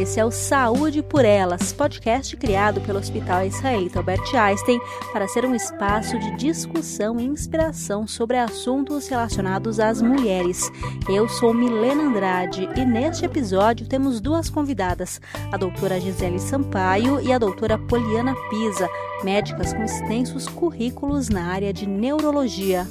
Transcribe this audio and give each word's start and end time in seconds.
Esse 0.00 0.18
é 0.18 0.24
o 0.24 0.30
Saúde 0.30 1.02
por 1.02 1.26
Elas, 1.26 1.74
podcast 1.74 2.34
criado 2.34 2.80
pelo 2.80 2.98
Hospital 2.98 3.44
Israelita 3.44 3.98
Albert 3.98 4.34
Einstein 4.34 4.80
para 5.12 5.28
ser 5.28 5.44
um 5.44 5.54
espaço 5.54 6.18
de 6.18 6.36
discussão 6.38 7.20
e 7.20 7.26
inspiração 7.26 8.08
sobre 8.08 8.38
assuntos 8.38 9.06
relacionados 9.08 9.78
às 9.78 10.00
mulheres. 10.00 10.72
Eu 11.06 11.28
sou 11.28 11.52
Milena 11.52 12.04
Andrade 12.04 12.66
e 12.74 12.82
neste 12.82 13.26
episódio 13.26 13.86
temos 13.86 14.22
duas 14.22 14.48
convidadas, 14.48 15.20
a 15.52 15.58
doutora 15.58 16.00
Gisele 16.00 16.38
Sampaio 16.38 17.20
e 17.20 17.30
a 17.30 17.36
doutora 17.36 17.76
Poliana 17.76 18.34
Pisa, 18.48 18.88
médicas 19.22 19.74
com 19.74 19.82
extensos 19.82 20.48
currículos 20.48 21.28
na 21.28 21.44
área 21.48 21.74
de 21.74 21.86
neurologia. 21.86 22.86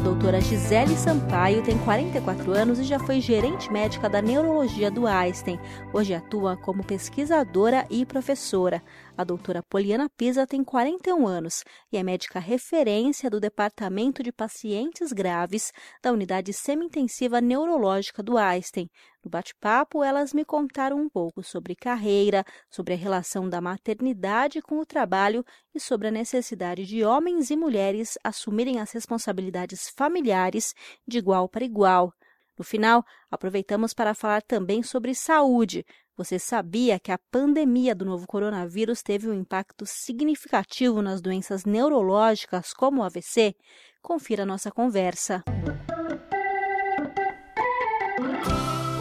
Doutora 0.00 0.40
Gisele 0.40 0.96
Sampaio 0.96 1.62
tem 1.62 1.76
44 1.78 2.52
anos 2.52 2.78
e 2.78 2.84
já 2.84 2.98
foi 2.98 3.20
gerente 3.20 3.70
médica 3.70 4.08
da 4.08 4.22
neurologia 4.22 4.90
do 4.90 5.06
Einstein. 5.06 5.60
Hoje 5.92 6.14
atua 6.14 6.56
como 6.56 6.82
pesquisadora 6.82 7.86
e 7.90 8.06
professora. 8.06 8.82
A 9.16 9.24
doutora 9.24 9.62
Poliana 9.62 10.08
Pisa 10.08 10.46
tem 10.46 10.64
41 10.64 11.26
anos 11.26 11.64
e 11.92 11.96
é 11.96 12.02
médica 12.02 12.38
referência 12.38 13.28
do 13.28 13.40
Departamento 13.40 14.22
de 14.22 14.32
Pacientes 14.32 15.12
Graves 15.12 15.72
da 16.00 16.12
Unidade 16.12 16.52
Semi-Intensiva 16.52 17.40
Neurológica 17.40 18.22
do 18.22 18.38
Einstein. 18.38 18.88
No 19.22 19.30
bate-papo, 19.30 20.02
elas 20.02 20.32
me 20.32 20.44
contaram 20.44 20.98
um 20.98 21.08
pouco 21.08 21.42
sobre 21.42 21.74
carreira, 21.74 22.44
sobre 22.70 22.94
a 22.94 22.96
relação 22.96 23.48
da 23.48 23.60
maternidade 23.60 24.62
com 24.62 24.78
o 24.78 24.86
trabalho 24.86 25.44
e 25.74 25.80
sobre 25.80 26.08
a 26.08 26.12
necessidade 26.12 26.86
de 26.86 27.04
homens 27.04 27.50
e 27.50 27.56
mulheres 27.56 28.16
assumirem 28.24 28.80
as 28.80 28.92
responsabilidades 28.92 29.90
familiares 29.90 30.74
de 31.06 31.18
igual 31.18 31.48
para 31.48 31.64
igual. 31.64 32.14
No 32.56 32.64
final, 32.64 33.04
aproveitamos 33.30 33.94
para 33.94 34.14
falar 34.14 34.42
também 34.42 34.82
sobre 34.82 35.14
saúde. 35.14 35.84
Você 36.20 36.38
sabia 36.38 37.00
que 37.00 37.10
a 37.10 37.16
pandemia 37.16 37.94
do 37.94 38.04
novo 38.04 38.26
coronavírus 38.26 39.00
teve 39.00 39.26
um 39.26 39.32
impacto 39.32 39.86
significativo 39.86 41.00
nas 41.00 41.22
doenças 41.22 41.64
neurológicas 41.64 42.74
como 42.74 43.00
o 43.00 43.04
AVC? 43.04 43.56
Confira 44.02 44.44
nossa 44.44 44.70
conversa. 44.70 45.42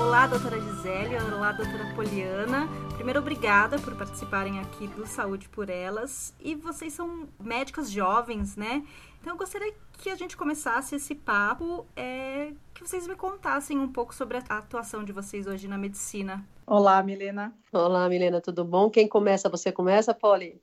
Olá, 0.10 0.26
doutora 0.26 0.60
Gisele. 0.60 1.16
Olá, 1.36 1.52
doutora 1.52 1.94
Poliana. 1.94 2.68
Primeiro, 2.96 3.20
obrigada 3.20 3.78
por 3.78 3.96
participarem 3.96 4.60
aqui 4.60 4.88
do 4.88 5.06
Saúde 5.06 5.48
por 5.48 5.70
Elas. 5.70 6.34
E 6.40 6.56
vocês 6.56 6.94
são 6.94 7.30
médicas 7.40 7.92
jovens, 7.92 8.56
né? 8.56 8.84
Então, 9.22 9.34
eu 9.34 9.38
gostaria 9.38 9.72
que 10.00 10.10
a 10.10 10.16
gente 10.16 10.36
começasse 10.36 10.96
esse 10.96 11.14
papo, 11.14 11.86
é, 11.96 12.54
que 12.74 12.82
vocês 12.82 13.08
me 13.08 13.16
contassem 13.16 13.78
um 13.78 13.88
pouco 13.88 14.14
sobre 14.16 14.38
a 14.38 14.58
atuação 14.58 15.04
de 15.04 15.14
vocês 15.14 15.46
hoje 15.46 15.68
na 15.68 15.78
medicina. 15.78 16.44
Olá, 16.66 17.04
Milena. 17.04 17.54
Olá, 17.72 18.10
Milena, 18.10 18.42
tudo 18.42 18.66
bom? 18.66 18.90
Quem 18.90 19.08
começa? 19.08 19.48
Você 19.48 19.72
começa, 19.72 20.12
Poli? 20.12 20.60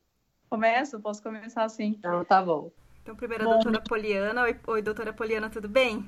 Começo, 0.51 0.99
posso 0.99 1.23
começar 1.23 1.69
sim. 1.69 1.95
Então, 1.97 2.25
tá 2.25 2.43
bom. 2.43 2.73
Então, 3.01 3.15
primeiro 3.15 3.49
a 3.49 3.53
doutora 3.55 3.81
Poliana. 3.81 4.43
Oi, 4.43 4.59
oi, 4.67 4.83
doutora 4.83 5.13
Poliana, 5.13 5.49
tudo 5.49 5.69
bem? 5.69 6.05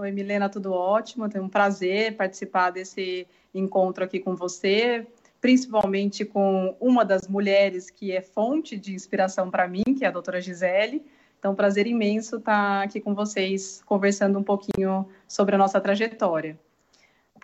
Oi, 0.00 0.12
Milena, 0.12 0.48
tudo 0.48 0.72
ótimo. 0.72 1.28
Tenho 1.28 1.42
um 1.42 1.48
prazer 1.48 2.16
participar 2.16 2.70
desse 2.70 3.26
encontro 3.52 4.04
aqui 4.04 4.20
com 4.20 4.36
você, 4.36 5.04
principalmente 5.40 6.24
com 6.24 6.76
uma 6.78 7.04
das 7.04 7.26
mulheres 7.26 7.90
que 7.90 8.12
é 8.12 8.22
fonte 8.22 8.76
de 8.76 8.94
inspiração 8.94 9.50
para 9.50 9.66
mim, 9.66 9.82
que 9.98 10.04
é 10.04 10.08
a 10.08 10.12
doutora 10.12 10.40
Gisele. 10.40 11.04
Então, 11.36 11.52
prazer 11.52 11.88
imenso 11.88 12.36
estar 12.36 12.84
aqui 12.84 13.00
com 13.00 13.12
vocês, 13.12 13.82
conversando 13.84 14.38
um 14.38 14.42
pouquinho 14.44 15.08
sobre 15.26 15.56
a 15.56 15.58
nossa 15.58 15.80
trajetória. 15.80 16.56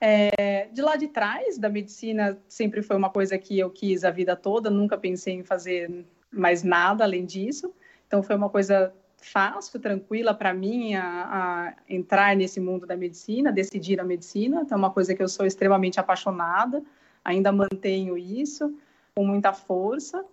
É, 0.00 0.68
de 0.72 0.80
lá 0.80 0.94
de 0.94 1.08
trás, 1.08 1.58
da 1.58 1.68
medicina, 1.68 2.38
sempre 2.48 2.82
foi 2.82 2.96
uma 2.96 3.10
coisa 3.10 3.36
que 3.36 3.58
eu 3.58 3.68
quis 3.68 4.04
a 4.04 4.12
vida 4.12 4.36
toda, 4.36 4.70
nunca 4.70 4.96
pensei 4.96 5.34
em 5.34 5.42
fazer 5.42 6.06
mais 6.30 6.62
nada 6.62 7.02
além 7.02 7.24
disso. 7.26 7.74
Então, 8.06 8.22
foi 8.22 8.36
uma 8.36 8.48
coisa 8.48 8.94
fácil, 9.24 9.80
tranquila 9.80 10.34
para 10.34 10.52
mim 10.52 10.94
a, 10.94 11.04
a, 11.04 11.74
entrar 11.88 12.36
nesse 12.36 12.60
mundo 12.60 12.86
da 12.86 12.96
medicina, 12.96 13.50
decidir 13.50 13.98
a 14.00 14.04
medicina. 14.04 14.62
Então, 14.62 14.76
é 14.76 14.78
uma 14.78 14.90
coisa 14.90 15.14
que 15.14 15.22
eu 15.22 15.28
sou 15.28 15.46
extremamente 15.46 15.98
apaixonada, 15.98 16.82
ainda 17.24 17.50
mantenho 17.50 18.18
isso 18.18 18.76
com 19.14 19.24
muita 19.26 19.52
força. 19.52 20.24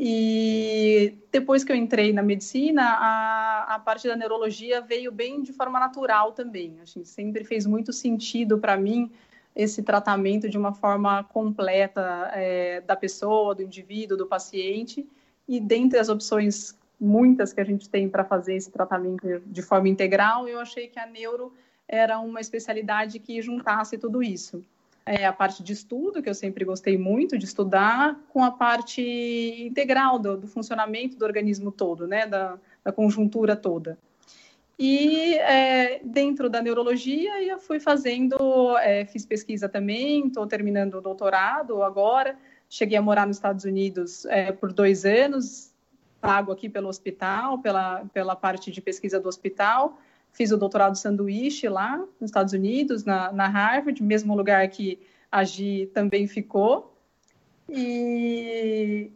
E 0.00 1.18
depois 1.32 1.64
que 1.64 1.72
eu 1.72 1.76
entrei 1.76 2.12
na 2.12 2.22
medicina, 2.22 2.84
a, 2.84 3.74
a 3.74 3.78
parte 3.80 4.06
da 4.06 4.14
neurologia 4.14 4.80
veio 4.80 5.10
bem 5.10 5.42
de 5.42 5.52
forma 5.52 5.80
natural 5.80 6.32
também. 6.32 6.78
Assim, 6.80 7.04
sempre 7.04 7.42
fez 7.44 7.66
muito 7.66 7.92
sentido 7.92 8.58
para 8.58 8.76
mim 8.76 9.10
esse 9.56 9.82
tratamento 9.82 10.48
de 10.48 10.56
uma 10.56 10.72
forma 10.72 11.24
completa 11.24 12.30
é, 12.32 12.80
da 12.82 12.94
pessoa, 12.94 13.56
do 13.56 13.62
indivíduo, 13.62 14.16
do 14.16 14.24
paciente. 14.24 15.04
E 15.48 15.58
dentre 15.58 15.98
as 15.98 16.08
opções 16.08 16.77
muitas 17.00 17.52
que 17.52 17.60
a 17.60 17.64
gente 17.64 17.88
tem 17.88 18.08
para 18.08 18.24
fazer 18.24 18.54
esse 18.54 18.70
tratamento 18.70 19.40
de 19.46 19.62
forma 19.62 19.88
integral, 19.88 20.48
eu 20.48 20.60
achei 20.60 20.88
que 20.88 20.98
a 20.98 21.06
neuro 21.06 21.52
era 21.86 22.18
uma 22.18 22.40
especialidade 22.40 23.18
que 23.18 23.40
juntasse 23.40 23.96
tudo 23.96 24.22
isso 24.22 24.62
é, 25.08 25.24
a 25.24 25.32
parte 25.32 25.62
de 25.62 25.72
estudo, 25.72 26.22
que 26.22 26.28
eu 26.28 26.34
sempre 26.34 26.66
gostei 26.66 26.98
muito 26.98 27.38
de 27.38 27.46
estudar, 27.46 28.20
com 28.28 28.44
a 28.44 28.50
parte 28.50 29.00
integral 29.00 30.18
do, 30.18 30.36
do 30.36 30.46
funcionamento 30.46 31.16
do 31.16 31.24
organismo 31.24 31.72
todo, 31.72 32.06
né, 32.06 32.26
da, 32.26 32.58
da 32.84 32.92
conjuntura 32.92 33.56
toda. 33.56 33.98
E 34.78 35.34
é, 35.38 36.00
dentro 36.04 36.50
da 36.50 36.60
neurologia, 36.60 37.42
eu 37.42 37.58
fui 37.58 37.80
fazendo, 37.80 38.76
é, 38.78 39.06
fiz 39.06 39.24
pesquisa 39.24 39.66
também, 39.66 40.26
estou 40.26 40.46
terminando 40.46 40.96
o 40.96 41.00
doutorado 41.00 41.82
agora. 41.82 42.36
Cheguei 42.68 42.98
a 42.98 43.02
morar 43.02 43.26
nos 43.26 43.38
Estados 43.38 43.64
Unidos 43.64 44.26
é, 44.26 44.52
por 44.52 44.72
dois 44.72 45.06
anos, 45.06 45.67
pago 46.20 46.52
aqui 46.52 46.68
pelo 46.68 46.88
hospital, 46.88 47.58
pela, 47.58 48.04
pela 48.12 48.36
parte 48.36 48.70
de 48.70 48.80
pesquisa 48.80 49.20
do 49.20 49.28
hospital. 49.28 49.98
Fiz 50.32 50.52
o 50.52 50.56
doutorado 50.56 50.96
sanduíche 50.96 51.68
lá 51.68 51.96
nos 52.20 52.30
Estados 52.30 52.52
Unidos, 52.52 53.04
na, 53.04 53.32
na 53.32 53.48
Harvard, 53.48 54.02
mesmo 54.02 54.36
lugar 54.36 54.66
que 54.68 55.00
a 55.30 55.44
Gi 55.44 55.90
também 55.94 56.26
ficou. 56.26 56.94
E 57.68 59.10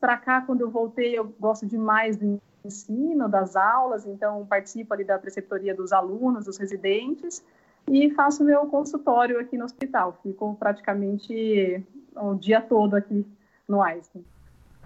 para 0.00 0.16
cá, 0.16 0.40
quando 0.40 0.62
eu 0.62 0.70
voltei, 0.70 1.18
eu 1.18 1.34
gosto 1.38 1.66
demais 1.66 2.16
do 2.16 2.40
ensino, 2.64 3.28
das 3.28 3.56
aulas, 3.56 4.06
então 4.06 4.46
participo 4.46 4.94
ali 4.94 5.04
da 5.04 5.18
preceptoria 5.18 5.74
dos 5.74 5.92
alunos, 5.92 6.46
dos 6.46 6.56
residentes, 6.56 7.44
e 7.86 8.10
faço 8.10 8.42
meu 8.42 8.66
consultório 8.66 9.38
aqui 9.38 9.58
no 9.58 9.64
hospital. 9.64 10.18
Fico 10.22 10.54
praticamente 10.58 11.84
o 12.16 12.34
dia 12.34 12.60
todo 12.60 12.94
aqui 12.94 13.26
no 13.68 13.82
Einstein. 13.82 14.24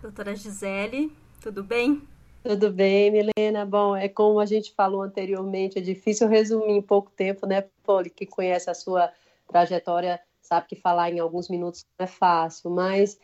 Doutora 0.02 0.34
Gisele, 0.34 1.12
tudo 1.40 1.62
bem? 1.62 2.02
Tudo 2.42 2.72
bem, 2.72 3.10
Milena? 3.10 3.66
Bom, 3.66 3.96
é 3.96 4.08
como 4.08 4.40
a 4.40 4.46
gente 4.46 4.72
falou 4.72 5.02
anteriormente, 5.02 5.78
é 5.78 5.80
difícil 5.80 6.28
resumir 6.28 6.72
em 6.72 6.82
pouco 6.82 7.10
tempo, 7.10 7.46
né, 7.46 7.64
Poli, 7.82 8.10
que 8.10 8.26
conhece 8.26 8.70
a 8.70 8.74
sua 8.74 9.12
trajetória, 9.46 10.20
sabe 10.40 10.66
que 10.68 10.76
falar 10.76 11.10
em 11.10 11.18
alguns 11.18 11.48
minutos 11.48 11.84
não 11.98 12.04
é 12.04 12.06
fácil, 12.06 12.70
mas 12.70 13.18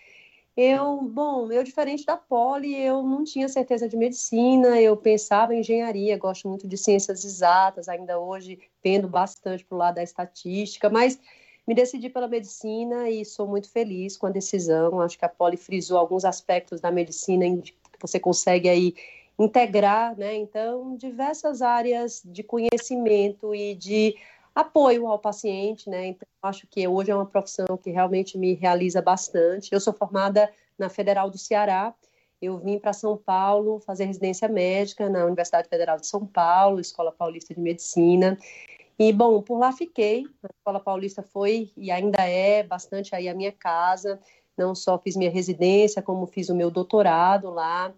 eu, 0.57 1.03
bom, 1.03 1.51
eu 1.51 1.65
diferente 1.65 2.05
da 2.05 2.17
Poli, 2.17 2.75
eu 2.75 3.03
não 3.03 3.25
tinha 3.25 3.49
certeza 3.49 3.89
de 3.89 3.97
medicina, 3.97 4.81
eu 4.81 4.97
pensava 4.97 5.55
em 5.55 5.61
engenharia, 5.61 6.17
gosto 6.17 6.49
muito 6.49 6.69
de 6.69 6.77
ciências 6.77 7.25
exatas, 7.25 7.89
ainda 7.89 8.19
hoje 8.19 8.59
tendo 8.81 9.09
bastante 9.09 9.65
para 9.65 9.75
o 9.75 9.79
lado 9.79 9.97
da 9.97 10.03
estatística, 10.03 10.89
mas 10.89 11.19
me 11.67 11.75
decidi 11.75 12.09
pela 12.09 12.29
medicina 12.29 13.09
e 13.09 13.25
sou 13.25 13.49
muito 13.49 13.71
feliz 13.71 14.17
com 14.17 14.27
a 14.27 14.31
decisão. 14.31 15.01
Acho 15.01 15.19
que 15.19 15.25
a 15.25 15.29
Poli 15.29 15.57
frisou 15.57 15.99
alguns 15.99 16.25
aspectos 16.25 16.81
da 16.81 16.91
medicina 16.91 17.47
você 18.07 18.21
consegue 18.21 18.69
aí 18.69 18.95
integrar, 19.39 20.17
né? 20.17 20.35
Então, 20.35 20.97
diversas 20.97 21.63
áreas 21.63 22.23
de 22.25 22.43
conhecimento 22.43 23.55
e 23.55 23.75
de 23.75 24.15
apoio 24.55 25.07
ao 25.07 25.19
paciente, 25.19 25.89
né? 25.89 26.07
Então, 26.09 26.29
acho 26.43 26.67
que 26.67 26.87
hoje 26.87 27.11
é 27.11 27.15
uma 27.15 27.27
profissão 27.27 27.77
que 27.77 27.91
realmente 27.91 28.39
me 28.39 28.55
realiza 28.55 29.03
bastante. 29.03 29.73
Eu 29.73 29.81
sou 29.81 29.93
formada 29.93 30.53
na 30.79 30.89
Federal 30.89 31.31
do 31.31 31.39
Ceará. 31.39 31.95
Eu 32.41 32.59
vim 32.59 32.79
para 32.79 32.93
São 32.93 33.17
Paulo 33.17 33.81
fazer 33.81 34.05
residência 34.05 34.49
médica 34.49 35.09
na 35.09 35.25
Universidade 35.25 35.69
Federal 35.69 35.99
de 35.99 36.07
São 36.07 36.27
Paulo, 36.27 36.79
Escola 36.79 37.11
Paulista 37.11 37.55
de 37.55 37.61
Medicina. 37.61 38.39
E, 38.99 39.13
bom, 39.13 39.43
por 39.43 39.59
lá 39.59 39.73
fiquei. 39.73 40.27
A 40.43 40.49
Escola 40.55 40.79
Paulista 40.79 41.23
foi 41.23 41.73
e 41.77 41.91
ainda 41.91 42.23
é 42.23 42.63
bastante 42.63 43.15
aí 43.15 43.29
a 43.29 43.35
minha 43.35 43.51
casa. 43.51 44.21
Não 44.57 44.75
só 44.75 44.99
fiz 44.99 45.17
minha 45.17 45.31
residência, 45.31 46.03
como 46.03 46.27
fiz 46.27 46.49
o 46.49 46.55
meu 46.55 46.71
doutorado 46.71 47.51
lá. 47.51 47.93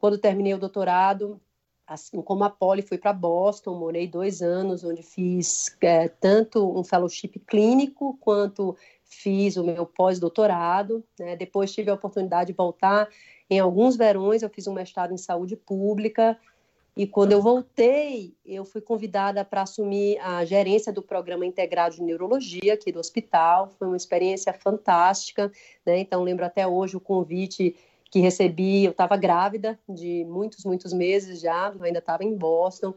Quando 0.00 0.18
terminei 0.18 0.52
o 0.54 0.58
doutorado, 0.58 1.40
assim 1.86 2.20
como 2.22 2.44
a 2.44 2.50
Poli, 2.50 2.82
fui 2.82 2.98
para 2.98 3.12
Boston, 3.12 3.78
morei 3.78 4.06
dois 4.06 4.42
anos, 4.42 4.82
onde 4.82 5.02
fiz 5.02 5.76
é, 5.80 6.08
tanto 6.08 6.76
um 6.78 6.82
fellowship 6.82 7.38
clínico 7.46 8.16
quanto 8.20 8.76
fiz 9.04 9.56
o 9.56 9.64
meu 9.64 9.86
pós-doutorado. 9.86 11.04
Né? 11.18 11.36
Depois 11.36 11.72
tive 11.72 11.90
a 11.90 11.94
oportunidade 11.94 12.48
de 12.48 12.56
voltar 12.56 13.08
em 13.48 13.60
alguns 13.60 13.96
verões, 13.96 14.42
eu 14.42 14.48
fiz 14.48 14.66
um 14.66 14.72
mestrado 14.72 15.12
em 15.12 15.18
saúde 15.18 15.56
pública 15.56 16.38
E 16.94 17.06
quando 17.06 17.32
eu 17.32 17.40
voltei, 17.40 18.34
eu 18.44 18.66
fui 18.66 18.82
convidada 18.82 19.42
para 19.44 19.62
assumir 19.62 20.18
a 20.18 20.44
gerência 20.44 20.92
do 20.92 21.00
programa 21.02 21.46
integrado 21.46 21.94
de 21.94 22.02
neurologia 22.02 22.74
aqui 22.74 22.92
do 22.92 23.00
hospital. 23.00 23.72
Foi 23.78 23.88
uma 23.88 23.96
experiência 23.96 24.52
fantástica, 24.52 25.50
né? 25.86 25.98
Então 25.98 26.22
lembro 26.22 26.44
até 26.44 26.66
hoje 26.66 26.96
o 26.96 27.00
convite 27.00 27.74
que 28.10 28.20
recebi. 28.20 28.84
Eu 28.84 28.90
estava 28.90 29.16
grávida 29.16 29.78
de 29.88 30.22
muitos, 30.26 30.66
muitos 30.66 30.92
meses 30.92 31.40
já, 31.40 31.72
eu 31.74 31.82
ainda 31.82 31.98
estava 31.98 32.24
em 32.24 32.36
Boston. 32.36 32.92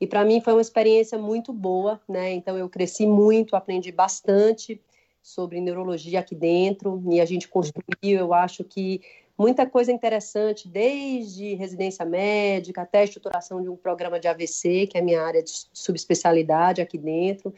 E 0.00 0.06
para 0.06 0.24
mim 0.24 0.40
foi 0.40 0.52
uma 0.52 0.60
experiência 0.60 1.16
muito 1.16 1.52
boa, 1.52 2.00
né? 2.08 2.32
Então 2.32 2.58
eu 2.58 2.68
cresci 2.68 3.06
muito, 3.06 3.54
aprendi 3.54 3.92
bastante 3.92 4.80
sobre 5.22 5.60
neurologia 5.60 6.20
aqui 6.20 6.34
dentro 6.34 7.02
e 7.10 7.20
a 7.20 7.24
gente 7.24 7.46
construiu, 7.46 8.18
eu 8.18 8.32
acho 8.32 8.64
que 8.64 9.00
muita 9.38 9.64
coisa 9.64 9.92
interessante, 9.92 10.68
desde 10.68 11.54
residência 11.54 12.04
médica 12.04 12.82
até 12.82 12.98
a 13.00 13.04
estruturação 13.04 13.62
de 13.62 13.68
um 13.68 13.76
programa 13.76 14.18
de 14.18 14.26
AVC, 14.26 14.88
que 14.88 14.98
é 14.98 15.00
a 15.00 15.04
minha 15.04 15.22
área 15.22 15.42
de 15.42 15.52
subespecialidade 15.72 16.80
aqui 16.80 16.98
dentro. 16.98 17.54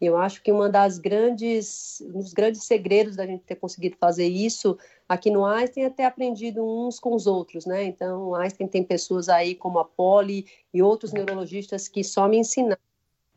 Eu 0.00 0.16
acho 0.16 0.42
que 0.42 0.52
uma 0.52 0.68
das 0.68 0.98
grandes, 0.98 2.02
um 2.02 2.20
dos 2.20 2.32
grandes 2.32 2.64
segredos 2.64 3.16
da 3.16 3.26
gente 3.26 3.44
ter 3.44 3.56
conseguido 3.56 3.96
fazer 3.98 4.26
isso 4.26 4.78
aqui 5.08 5.30
no 5.30 5.44
Einstein 5.44 5.84
é 5.84 5.90
ter 5.90 6.04
aprendido 6.04 6.64
uns 6.64 7.00
com 7.00 7.14
os 7.14 7.26
outros, 7.26 7.64
né? 7.64 7.84
Então, 7.84 8.28
o 8.28 8.34
Einstein 8.34 8.68
tem 8.68 8.84
pessoas 8.84 9.28
aí 9.28 9.54
como 9.54 9.78
a 9.78 9.84
Polly 9.84 10.46
e 10.72 10.82
outros 10.82 11.12
neurologistas 11.12 11.88
que 11.88 12.04
só 12.04 12.28
me 12.28 12.36
ensinaram 12.36 12.80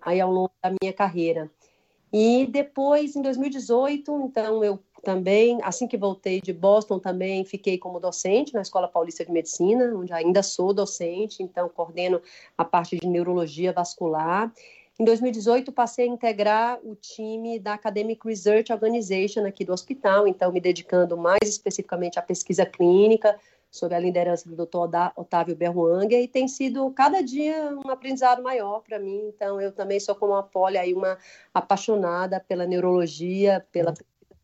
aí 0.01 0.19
ao 0.19 0.31
longo 0.31 0.51
da 0.61 0.73
minha 0.81 0.93
carreira. 0.93 1.49
E 2.11 2.45
depois, 2.47 3.15
em 3.15 3.21
2018, 3.21 4.21
então 4.21 4.63
eu 4.63 4.79
também, 5.03 5.59
assim 5.63 5.87
que 5.87 5.97
voltei 5.97 6.41
de 6.41 6.53
Boston, 6.53 6.99
também 6.99 7.43
fiquei 7.45 7.77
como 7.77 7.99
docente 7.99 8.53
na 8.53 8.61
Escola 8.61 8.87
Paulista 8.87 9.25
de 9.25 9.31
Medicina, 9.31 9.93
onde 9.95 10.13
ainda 10.13 10.43
sou 10.43 10.73
docente, 10.73 11.41
então 11.41 11.69
coordeno 11.69 12.21
a 12.57 12.65
parte 12.65 12.97
de 12.97 13.07
neurologia 13.07 13.73
vascular. 13.73 14.51
Em 14.99 15.05
2018, 15.05 15.71
passei 15.71 16.05
a 16.05 16.11
integrar 16.11 16.79
o 16.83 16.93
time 16.93 17.57
da 17.57 17.73
Academic 17.73 18.19
Research 18.27 18.73
Organization 18.73 19.45
aqui 19.45 19.63
do 19.63 19.71
hospital, 19.71 20.27
então 20.27 20.51
me 20.51 20.59
dedicando 20.59 21.15
mais 21.15 21.39
especificamente 21.43 22.19
à 22.19 22.21
pesquisa 22.21 22.65
clínica, 22.65 23.39
sob 23.71 23.95
a 23.95 23.99
liderança 23.99 24.49
do 24.49 24.65
Dr. 24.65 24.77
Otávio 25.15 25.55
Berruanga, 25.55 26.15
e 26.15 26.27
tem 26.27 26.47
sido 26.49 26.91
cada 26.91 27.21
dia 27.21 27.77
um 27.85 27.89
aprendizado 27.89 28.43
maior 28.43 28.81
para 28.81 28.99
mim. 28.99 29.31
Então, 29.33 29.61
eu 29.61 29.71
também 29.71 29.99
sou 29.99 30.15
como 30.15 30.33
a 30.35 30.43
Poli, 30.43 30.77
aí 30.77 30.93
uma 30.93 31.17
apaixonada 31.53 32.43
pela 32.45 32.65
neurologia, 32.65 33.65
pela 33.71 33.93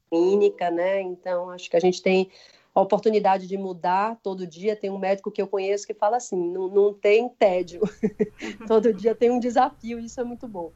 clínica, 0.09 0.69
né? 0.71 1.01
Então, 1.01 1.49
acho 1.49 1.69
que 1.69 1.77
a 1.77 1.79
gente 1.79 2.01
tem 2.01 2.29
a 2.73 2.81
oportunidade 2.81 3.47
de 3.47 3.57
mudar 3.57 4.17
todo 4.21 4.45
dia. 4.45 4.75
Tem 4.75 4.89
um 4.89 4.97
médico 4.97 5.31
que 5.31 5.41
eu 5.41 5.47
conheço 5.47 5.87
que 5.87 5.93
fala 5.93 6.17
assim: 6.17 6.37
não, 6.51 6.67
não 6.67 6.93
tem 6.93 7.29
tédio, 7.29 7.81
todo 8.67 8.93
dia 8.93 9.15
tem 9.15 9.31
um 9.31 9.39
desafio, 9.39 9.99
isso 9.99 10.19
é 10.19 10.23
muito 10.23 10.47
bom. 10.47 10.71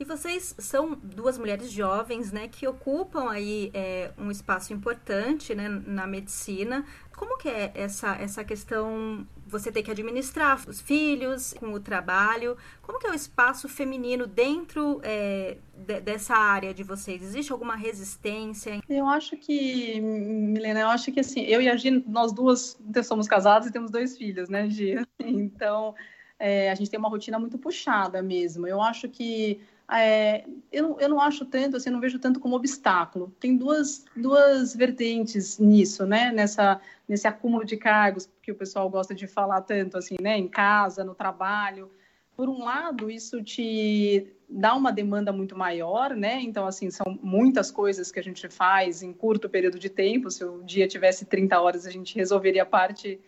E 0.00 0.04
vocês 0.04 0.54
são 0.58 0.94
duas 0.94 1.36
mulheres 1.36 1.72
jovens, 1.72 2.30
né, 2.30 2.46
que 2.46 2.68
ocupam 2.68 3.30
aí 3.30 3.68
é, 3.74 4.12
um 4.16 4.30
espaço 4.30 4.72
importante, 4.72 5.56
né, 5.56 5.68
na 5.68 6.06
medicina. 6.06 6.86
Como 7.16 7.36
que 7.36 7.48
é 7.48 7.72
essa, 7.74 8.14
essa 8.14 8.44
questão, 8.44 9.26
você 9.44 9.72
ter 9.72 9.82
que 9.82 9.90
administrar 9.90 10.60
os 10.68 10.80
filhos 10.80 11.52
com 11.54 11.72
o 11.72 11.80
trabalho? 11.80 12.56
Como 12.80 13.00
que 13.00 13.08
é 13.08 13.10
o 13.10 13.14
espaço 13.14 13.68
feminino 13.68 14.24
dentro 14.24 15.00
é, 15.02 15.56
de, 15.74 16.00
dessa 16.00 16.36
área 16.36 16.72
de 16.72 16.84
vocês? 16.84 17.20
Existe 17.20 17.50
alguma 17.50 17.74
resistência? 17.74 18.80
Eu 18.88 19.08
acho 19.08 19.36
que, 19.36 20.00
Milena, 20.00 20.78
eu 20.78 20.88
acho 20.88 21.10
que 21.10 21.18
assim, 21.18 21.40
eu 21.40 21.60
e 21.60 21.68
a 21.68 21.76
Gi, 21.76 22.04
nós 22.06 22.32
duas 22.32 22.78
somos 23.02 23.26
casadas 23.26 23.66
e 23.66 23.72
temos 23.72 23.90
dois 23.90 24.16
filhos, 24.16 24.48
né, 24.48 24.70
Gi? 24.70 24.94
Então, 25.18 25.94
é, 26.38 26.70
a 26.70 26.74
gente 26.76 26.88
tem 26.88 27.00
uma 27.00 27.08
rotina 27.08 27.36
muito 27.36 27.58
puxada 27.58 28.22
mesmo. 28.22 28.64
Eu 28.64 28.80
acho 28.80 29.08
que 29.08 29.60
é, 29.90 30.44
eu, 30.70 30.98
eu 31.00 31.08
não 31.08 31.20
acho 31.20 31.46
tanto, 31.46 31.76
assim, 31.76 31.88
não 31.88 32.00
vejo 32.00 32.18
tanto 32.18 32.38
como 32.38 32.56
obstáculo. 32.56 33.34
Tem 33.40 33.56
duas, 33.56 34.04
duas 34.14 34.74
vertentes 34.74 35.58
nisso, 35.58 36.04
né? 36.04 36.30
Nessa, 36.30 36.80
nesse 37.08 37.26
acúmulo 37.26 37.64
de 37.64 37.76
cargos 37.76 38.28
que 38.42 38.52
o 38.52 38.54
pessoal 38.54 38.88
gosta 38.90 39.14
de 39.14 39.26
falar 39.26 39.62
tanto, 39.62 39.96
assim, 39.96 40.16
né? 40.20 40.36
Em 40.36 40.46
casa, 40.46 41.02
no 41.02 41.14
trabalho. 41.14 41.90
Por 42.36 42.48
um 42.48 42.62
lado, 42.62 43.10
isso 43.10 43.42
te 43.42 44.26
dá 44.48 44.74
uma 44.74 44.92
demanda 44.92 45.32
muito 45.32 45.56
maior, 45.56 46.14
né? 46.14 46.40
Então, 46.42 46.66
assim, 46.66 46.90
são 46.90 47.18
muitas 47.22 47.70
coisas 47.70 48.12
que 48.12 48.20
a 48.20 48.22
gente 48.22 48.46
faz 48.48 49.02
em 49.02 49.12
curto 49.12 49.48
período 49.48 49.78
de 49.78 49.88
tempo. 49.88 50.30
Se 50.30 50.44
o 50.44 50.62
dia 50.62 50.86
tivesse 50.86 51.24
30 51.24 51.58
horas, 51.60 51.86
a 51.86 51.90
gente 51.90 52.14
resolveria 52.14 52.66
parte 52.66 53.18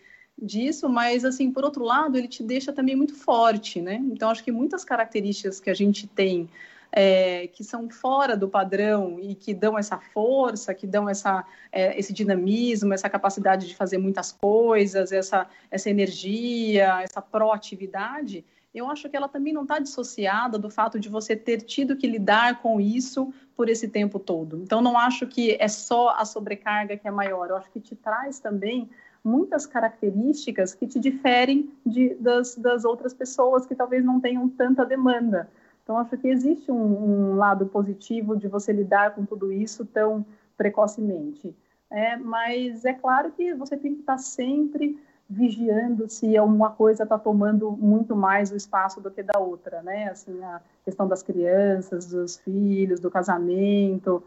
disso, 0.41 0.89
mas 0.89 1.23
assim, 1.23 1.51
por 1.51 1.63
outro 1.63 1.83
lado, 1.83 2.17
ele 2.17 2.27
te 2.27 2.43
deixa 2.43 2.73
também 2.73 2.95
muito 2.95 3.15
forte, 3.15 3.81
né? 3.81 3.95
Então, 4.11 4.29
acho 4.29 4.43
que 4.43 4.51
muitas 4.51 4.83
características 4.83 5.59
que 5.59 5.69
a 5.69 5.73
gente 5.73 6.07
tem 6.07 6.49
é, 6.91 7.47
que 7.47 7.63
são 7.63 7.89
fora 7.89 8.35
do 8.35 8.49
padrão 8.49 9.17
e 9.19 9.33
que 9.33 9.53
dão 9.53 9.77
essa 9.77 9.97
força, 9.97 10.73
que 10.73 10.85
dão 10.85 11.07
essa, 11.07 11.45
é, 11.71 11.97
esse 11.97 12.11
dinamismo, 12.11 12.93
essa 12.93 13.09
capacidade 13.09 13.67
de 13.67 13.75
fazer 13.75 13.97
muitas 13.97 14.31
coisas, 14.31 15.11
essa, 15.11 15.47
essa 15.69 15.89
energia, 15.89 17.01
essa 17.01 17.21
proatividade, 17.21 18.43
eu 18.73 18.89
acho 18.89 19.09
que 19.09 19.17
ela 19.17 19.27
também 19.27 19.53
não 19.53 19.63
está 19.63 19.79
dissociada 19.79 20.57
do 20.57 20.69
fato 20.69 20.99
de 20.99 21.09
você 21.09 21.35
ter 21.35 21.61
tido 21.61 21.95
que 21.95 22.07
lidar 22.07 22.61
com 22.61 22.79
isso 22.79 23.33
por 23.55 23.69
esse 23.69 23.87
tempo 23.87 24.17
todo. 24.17 24.61
Então, 24.63 24.81
não 24.81 24.97
acho 24.97 25.27
que 25.27 25.57
é 25.59 25.67
só 25.67 26.15
a 26.17 26.23
sobrecarga 26.23 26.97
que 26.97 27.07
é 27.07 27.11
maior, 27.11 27.49
eu 27.49 27.57
acho 27.57 27.69
que 27.69 27.79
te 27.79 27.95
traz 27.95 28.39
também 28.39 28.89
muitas 29.23 29.65
características 29.65 30.73
que 30.73 30.87
te 30.87 30.99
diferem 30.99 31.71
de, 31.85 32.15
das, 32.15 32.55
das 32.55 32.85
outras 32.85 33.13
pessoas 33.13 33.65
que 33.65 33.75
talvez 33.75 34.03
não 34.03 34.19
tenham 34.19 34.49
tanta 34.49 34.85
demanda. 34.85 35.49
Então, 35.83 35.97
acho 35.97 36.17
que 36.17 36.27
existe 36.27 36.71
um, 36.71 37.31
um 37.31 37.35
lado 37.35 37.65
positivo 37.65 38.35
de 38.35 38.47
você 38.47 38.71
lidar 38.71 39.13
com 39.13 39.25
tudo 39.25 39.51
isso 39.51 39.85
tão 39.85 40.25
precocemente. 40.57 41.55
É, 41.89 42.15
mas 42.15 42.85
é 42.85 42.93
claro 42.93 43.31
que 43.31 43.53
você 43.53 43.75
tem 43.75 43.93
que 43.93 43.99
estar 43.99 44.17
sempre 44.17 44.97
vigiando 45.29 46.09
se 46.09 46.37
uma 46.39 46.71
coisa 46.71 47.03
está 47.03 47.17
tomando 47.17 47.71
muito 47.71 48.15
mais 48.15 48.51
o 48.51 48.55
espaço 48.55 48.99
do 48.99 49.09
que 49.09 49.23
da 49.23 49.39
outra, 49.39 49.81
né? 49.81 50.09
Assim, 50.09 50.43
a 50.43 50.61
questão 50.83 51.07
das 51.07 51.23
crianças, 51.23 52.07
dos 52.07 52.37
filhos, 52.37 52.99
do 52.99 53.09
casamento, 53.09 54.21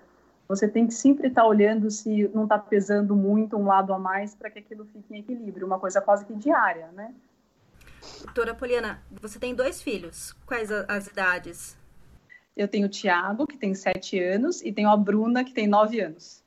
você 0.48 0.68
tem 0.68 0.86
que 0.86 0.94
sempre 0.94 1.28
estar 1.28 1.42
tá 1.42 1.48
olhando 1.48 1.90
se 1.90 2.28
não 2.34 2.44
está 2.44 2.58
pesando 2.58 3.16
muito 3.16 3.56
um 3.56 3.66
lado 3.66 3.92
a 3.92 3.98
mais 3.98 4.34
para 4.34 4.50
que 4.50 4.58
aquilo 4.58 4.84
fique 4.86 5.14
em 5.14 5.20
equilíbrio, 5.20 5.66
uma 5.66 5.78
coisa 5.78 6.00
quase 6.00 6.24
que 6.24 6.34
diária, 6.34 6.88
né? 6.92 7.14
Doutora 8.24 8.54
Poliana, 8.54 9.02
você 9.10 9.38
tem 9.38 9.54
dois 9.54 9.80
filhos. 9.80 10.32
Quais 10.44 10.70
as 10.70 11.06
idades? 11.06 11.76
Eu 12.56 12.68
tenho 12.68 12.86
o 12.86 12.90
Tiago, 12.90 13.46
que 13.46 13.56
tem 13.56 13.74
sete 13.74 14.18
anos, 14.22 14.62
e 14.62 14.72
tenho 14.72 14.90
a 14.90 14.96
Bruna, 14.96 15.42
que 15.42 15.52
tem 15.52 15.66
nove 15.66 16.00
anos. 16.00 16.44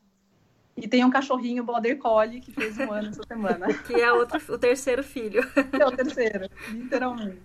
E 0.76 0.88
tem 0.88 1.04
um 1.04 1.10
cachorrinho 1.10 1.64
Border 1.64 1.98
Collie, 1.98 2.40
que 2.40 2.52
fez 2.52 2.78
um 2.78 2.92
ano 2.92 3.10
essa 3.10 3.24
semana. 3.28 3.68
que 3.86 3.96
é 3.96 4.14
outro, 4.14 4.40
o 4.54 4.58
terceiro 4.58 5.04
filho. 5.04 5.42
É 5.78 5.86
o 5.86 5.92
terceiro, 5.92 6.48
literalmente. 6.70 7.42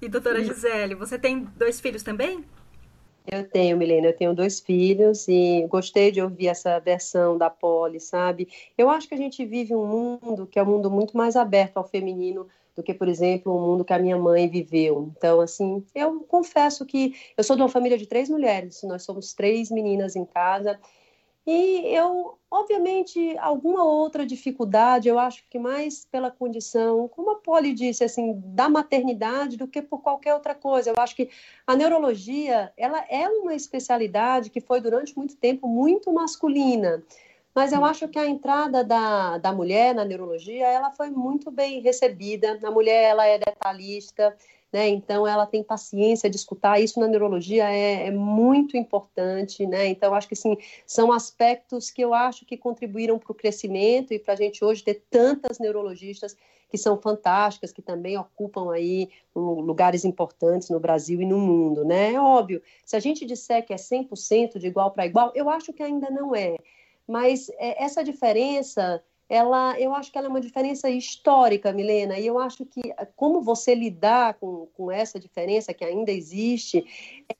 E 0.00 0.08
doutora 0.08 0.42
Gisele, 0.42 0.94
você 0.94 1.18
tem 1.18 1.44
dois 1.56 1.80
filhos 1.80 2.02
também? 2.02 2.44
Eu 3.26 3.48
tenho, 3.48 3.76
Milena, 3.76 4.08
eu 4.08 4.16
tenho 4.16 4.34
dois 4.34 4.58
filhos 4.58 5.28
e 5.28 5.64
gostei 5.68 6.10
de 6.10 6.20
ouvir 6.20 6.48
essa 6.48 6.78
versão 6.80 7.38
da 7.38 7.48
Poli, 7.48 8.00
sabe? 8.00 8.48
Eu 8.76 8.90
acho 8.90 9.08
que 9.08 9.14
a 9.14 9.18
gente 9.18 9.44
vive 9.44 9.74
um 9.74 9.86
mundo 9.86 10.46
que 10.46 10.58
é 10.58 10.62
um 10.62 10.66
mundo 10.66 10.90
muito 10.90 11.16
mais 11.16 11.36
aberto 11.36 11.76
ao 11.76 11.86
feminino 11.86 12.48
do 12.74 12.82
que, 12.82 12.92
por 12.92 13.08
exemplo, 13.08 13.54
o 13.54 13.60
mundo 13.60 13.84
que 13.84 13.92
a 13.92 13.98
minha 13.98 14.18
mãe 14.18 14.48
viveu. 14.48 15.12
Então, 15.16 15.40
assim, 15.40 15.84
eu 15.94 16.20
confesso 16.20 16.84
que 16.84 17.14
eu 17.36 17.44
sou 17.44 17.54
de 17.54 17.62
uma 17.62 17.68
família 17.68 17.98
de 17.98 18.06
três 18.06 18.28
mulheres, 18.28 18.82
nós 18.82 19.02
somos 19.02 19.32
três 19.32 19.70
meninas 19.70 20.16
em 20.16 20.24
casa 20.24 20.78
e 21.44 21.92
eu, 21.92 22.38
obviamente, 22.48 23.36
alguma 23.38 23.82
outra 23.82 24.24
dificuldade, 24.24 25.08
eu 25.08 25.18
acho 25.18 25.44
que 25.50 25.58
mais 25.58 26.04
pela 26.04 26.30
condição, 26.30 27.08
como 27.08 27.32
a 27.32 27.36
Polly 27.36 27.74
disse, 27.74 28.04
assim, 28.04 28.40
da 28.44 28.68
maternidade 28.68 29.56
do 29.56 29.66
que 29.66 29.82
por 29.82 30.02
qualquer 30.02 30.34
outra 30.34 30.54
coisa. 30.54 30.90
Eu 30.90 30.94
acho 30.98 31.16
que 31.16 31.30
a 31.66 31.74
neurologia, 31.74 32.72
ela 32.76 33.04
é 33.08 33.28
uma 33.28 33.54
especialidade 33.54 34.50
que 34.50 34.60
foi 34.60 34.80
durante 34.80 35.16
muito 35.16 35.36
tempo 35.36 35.66
muito 35.66 36.12
masculina. 36.12 37.02
Mas 37.54 37.72
eu 37.72 37.84
acho 37.84 38.08
que 38.08 38.18
a 38.18 38.26
entrada 38.26 38.84
da, 38.84 39.36
da 39.38 39.52
mulher 39.52 39.94
na 39.94 40.04
neurologia, 40.04 40.66
ela 40.66 40.90
foi 40.92 41.10
muito 41.10 41.50
bem 41.50 41.80
recebida. 41.80 42.58
A 42.62 42.70
mulher, 42.70 43.10
ela 43.10 43.26
é 43.26 43.36
detalhista, 43.38 44.34
né? 44.72 44.88
Então, 44.88 45.26
ela 45.26 45.46
tem 45.46 45.62
paciência 45.62 46.30
de 46.30 46.36
escutar. 46.36 46.80
Isso 46.80 46.98
na 46.98 47.06
neurologia 47.06 47.70
é, 47.70 48.06
é 48.06 48.10
muito 48.10 48.76
importante, 48.76 49.66
né? 49.66 49.86
Então, 49.86 50.14
acho 50.14 50.28
que 50.28 50.34
sim, 50.34 50.56
são 50.86 51.12
aspectos 51.12 51.90
que 51.90 52.02
eu 52.02 52.14
acho 52.14 52.46
que 52.46 52.56
contribuíram 52.56 53.18
para 53.18 53.32
o 53.32 53.34
crescimento 53.34 54.14
e 54.14 54.18
para 54.18 54.32
a 54.34 54.36
gente 54.36 54.64
hoje 54.64 54.82
ter 54.82 55.04
tantas 55.10 55.58
neurologistas 55.58 56.36
que 56.70 56.78
são 56.78 56.96
fantásticas, 56.96 57.70
que 57.70 57.82
também 57.82 58.16
ocupam 58.16 58.72
aí 58.72 59.10
lugares 59.34 60.06
importantes 60.06 60.70
no 60.70 60.80
Brasil 60.80 61.20
e 61.20 61.26
no 61.26 61.38
mundo, 61.38 61.84
né? 61.84 62.14
É 62.14 62.20
óbvio, 62.20 62.62
se 62.82 62.96
a 62.96 63.00
gente 63.00 63.26
disser 63.26 63.66
que 63.66 63.74
é 63.74 63.76
100% 63.76 64.58
de 64.58 64.68
igual 64.68 64.90
para 64.90 65.04
igual, 65.04 65.30
eu 65.34 65.50
acho 65.50 65.70
que 65.74 65.82
ainda 65.82 66.08
não 66.10 66.34
é. 66.34 66.56
Mas 67.06 67.50
é, 67.58 67.84
essa 67.84 68.02
diferença 68.02 69.04
ela, 69.32 69.80
eu 69.80 69.94
acho 69.94 70.12
que 70.12 70.18
ela 70.18 70.26
é 70.26 70.30
uma 70.30 70.42
diferença 70.42 70.90
histórica, 70.90 71.72
Milena, 71.72 72.18
e 72.18 72.26
eu 72.26 72.38
acho 72.38 72.66
que 72.66 72.82
como 73.16 73.40
você 73.40 73.74
lidar 73.74 74.34
com, 74.34 74.68
com 74.74 74.92
essa 74.92 75.18
diferença 75.18 75.72
que 75.72 75.82
ainda 75.82 76.12
existe 76.12 76.84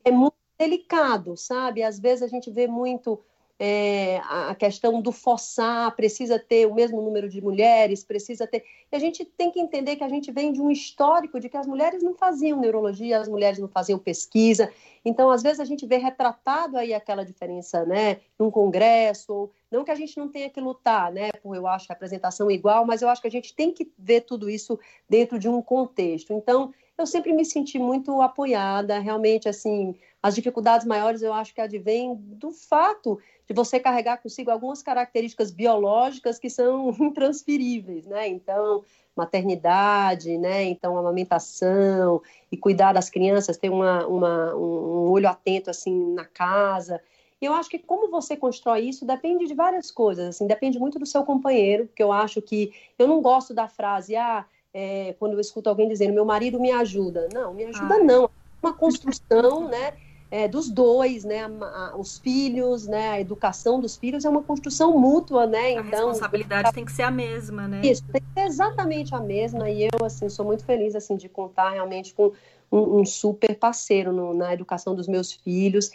é 0.03 0.11
muito 0.11 0.35
delicado, 0.59 1.37
sabe? 1.37 1.83
Às 1.83 2.01
vezes 2.01 2.23
a 2.23 2.29
gente 2.29 2.51
vê 2.51 2.67
muito 2.67 3.23
é, 3.59 4.21
a 4.25 4.55
questão 4.55 5.01
do 5.01 5.13
forçar, 5.13 5.95
precisa 5.95 6.39
ter 6.39 6.67
o 6.67 6.75
mesmo 6.75 7.01
número 7.01 7.29
de 7.29 7.41
mulheres, 7.41 8.03
precisa 8.03 8.47
ter. 8.47 8.65
E 8.91 8.97
a 8.97 8.99
gente 8.99 9.25
tem 9.25 9.51
que 9.51 9.61
entender 9.61 9.97
que 9.97 10.05
a 10.05 10.09
gente 10.09 10.33
vem 10.33 10.53
de 10.53 10.61
um 10.61 10.71
histórico 10.71 11.39
de 11.39 11.49
que 11.49 11.57
as 11.57 11.67
mulheres 11.67 12.03
não 12.03 12.15
faziam 12.15 12.59
neurologia, 12.59 13.21
as 13.21 13.29
mulheres 13.29 13.59
não 13.59 13.69
faziam 13.69 13.99
pesquisa. 13.99 14.73
Então, 15.05 15.31
às 15.31 15.43
vezes, 15.43 15.61
a 15.61 15.65
gente 15.65 15.87
vê 15.87 15.97
retratado 15.97 16.77
aí 16.77 16.93
aquela 16.93 17.25
diferença, 17.25 17.85
né, 17.85 18.21
num 18.39 18.51
congresso, 18.51 19.51
não 19.71 19.85
que 19.85 19.91
a 19.91 19.97
gente 19.97 20.19
não 20.19 20.29
tenha 20.29 20.51
que 20.51 20.61
lutar, 20.61 21.13
né, 21.13 21.31
por 21.43 21.55
eu 21.55 21.67
acho 21.67 21.87
a 21.91 21.95
apresentação 21.95 22.51
igual, 22.51 22.85
mas 22.85 23.01
eu 23.01 23.09
acho 23.09 23.23
que 23.23 23.29
a 23.29 23.31
gente 23.31 23.55
tem 23.55 23.73
que 23.73 23.91
ver 23.99 24.23
tudo 24.23 24.51
isso 24.51 24.79
dentro 25.09 25.39
de 25.39 25.49
um 25.49 25.63
contexto. 25.63 26.33
Então, 26.33 26.73
eu 26.99 27.07
sempre 27.07 27.33
me 27.33 27.45
senti 27.45 27.79
muito 27.79 28.21
apoiada, 28.21 28.99
realmente, 28.99 29.49
assim, 29.49 29.95
as 30.23 30.35
dificuldades 30.35 30.87
maiores 30.87 31.21
eu 31.21 31.33
acho 31.33 31.53
que 31.53 31.61
advêm 31.61 32.15
do 32.15 32.53
fato 32.53 33.19
de 33.47 33.53
você 33.53 33.81
carregar 33.81 34.19
consigo 34.19 34.51
algumas 34.51 34.83
características 34.83 35.51
biológicas 35.51 36.39
que 36.39 36.49
são 36.49 36.91
intransferíveis, 37.01 38.07
né? 38.07 38.29
Então, 38.29 38.85
maternidade, 39.17 40.39
né? 40.39 40.63
Então, 40.65 40.97
amamentação 40.97 42.23
e 42.51 42.57
cuidar 42.57 42.93
das 42.93 43.11
crianças, 43.11 43.57
ter 43.57 43.69
uma, 43.69 44.07
uma, 44.07 44.55
um 44.55 45.11
olho 45.11 45.29
atento, 45.29 45.71
assim, 45.71 46.15
na 46.15 46.25
casa. 46.25 47.01
E 47.41 47.45
eu 47.45 47.53
acho 47.53 47.69
que 47.69 47.79
como 47.79 48.09
você 48.09 48.37
constrói 48.37 48.83
isso 48.83 49.05
depende 49.05 49.47
de 49.47 49.55
várias 49.55 49.91
coisas, 49.91 50.29
assim, 50.29 50.47
depende 50.47 50.79
muito 50.79 50.99
do 51.01 51.05
seu 51.05 51.25
companheiro, 51.25 51.89
que 51.95 52.03
eu 52.03 52.13
acho 52.13 52.41
que... 52.41 52.73
Eu 52.97 53.09
não 53.09 53.21
gosto 53.21 53.53
da 53.53 53.67
frase, 53.67 54.15
ah, 54.15 54.47
é, 54.73 55.17
quando 55.19 55.33
eu 55.33 55.41
escuto 55.41 55.69
alguém 55.69 55.89
dizendo, 55.89 56.15
meu 56.15 56.25
marido 56.25 56.61
me 56.61 56.71
ajuda. 56.71 57.29
Não, 57.35 57.53
me 57.53 57.65
ajuda 57.65 57.97
ah. 57.97 57.99
não. 57.99 58.25
É 58.27 58.29
uma 58.63 58.73
construção, 58.73 59.69
né? 59.69 59.93
É, 60.33 60.49
dos 60.49 60.71
dois, 60.71 61.25
né? 61.25 61.45
A, 61.45 61.91
a, 61.93 61.97
os 61.99 62.17
filhos, 62.17 62.87
né? 62.87 63.11
A 63.11 63.21
educação 63.21 63.79
dos 63.79 63.99
filhos 63.99 64.25
é 64.25 64.31
uma 64.31 64.43
construção 64.43 64.99
mútua, 64.99 65.47
né? 65.47 65.73
Então, 65.73 66.09
a 66.09 66.13
responsabilidade 66.13 66.73
tem 66.73 66.87
que 66.87 66.93
ser 66.93 67.03
a 67.03 67.11
mesma, 67.11 67.69
né? 67.69 67.83
Isso, 67.85 68.03
tem 68.11 68.23
que 68.23 68.33
ser 68.33 68.47
exatamente 68.47 69.15
a 69.15 69.21
mesma. 69.21 69.69
E 69.69 69.83
eu, 69.83 70.07
assim, 70.07 70.31
sou 70.31 70.47
muito 70.47 70.65
feliz, 70.65 70.97
assim, 70.97 71.17
de 71.17 71.29
contar 71.29 71.73
realmente 71.73 72.15
com 72.15 72.33
um, 72.73 73.01
um 73.01 73.05
super 73.05 73.55
parceiro 73.59 74.11
no, 74.11 74.33
na 74.33 74.55
educação 74.55 74.95
dos 74.95 75.07
meus 75.07 75.35
filhos. 75.35 75.91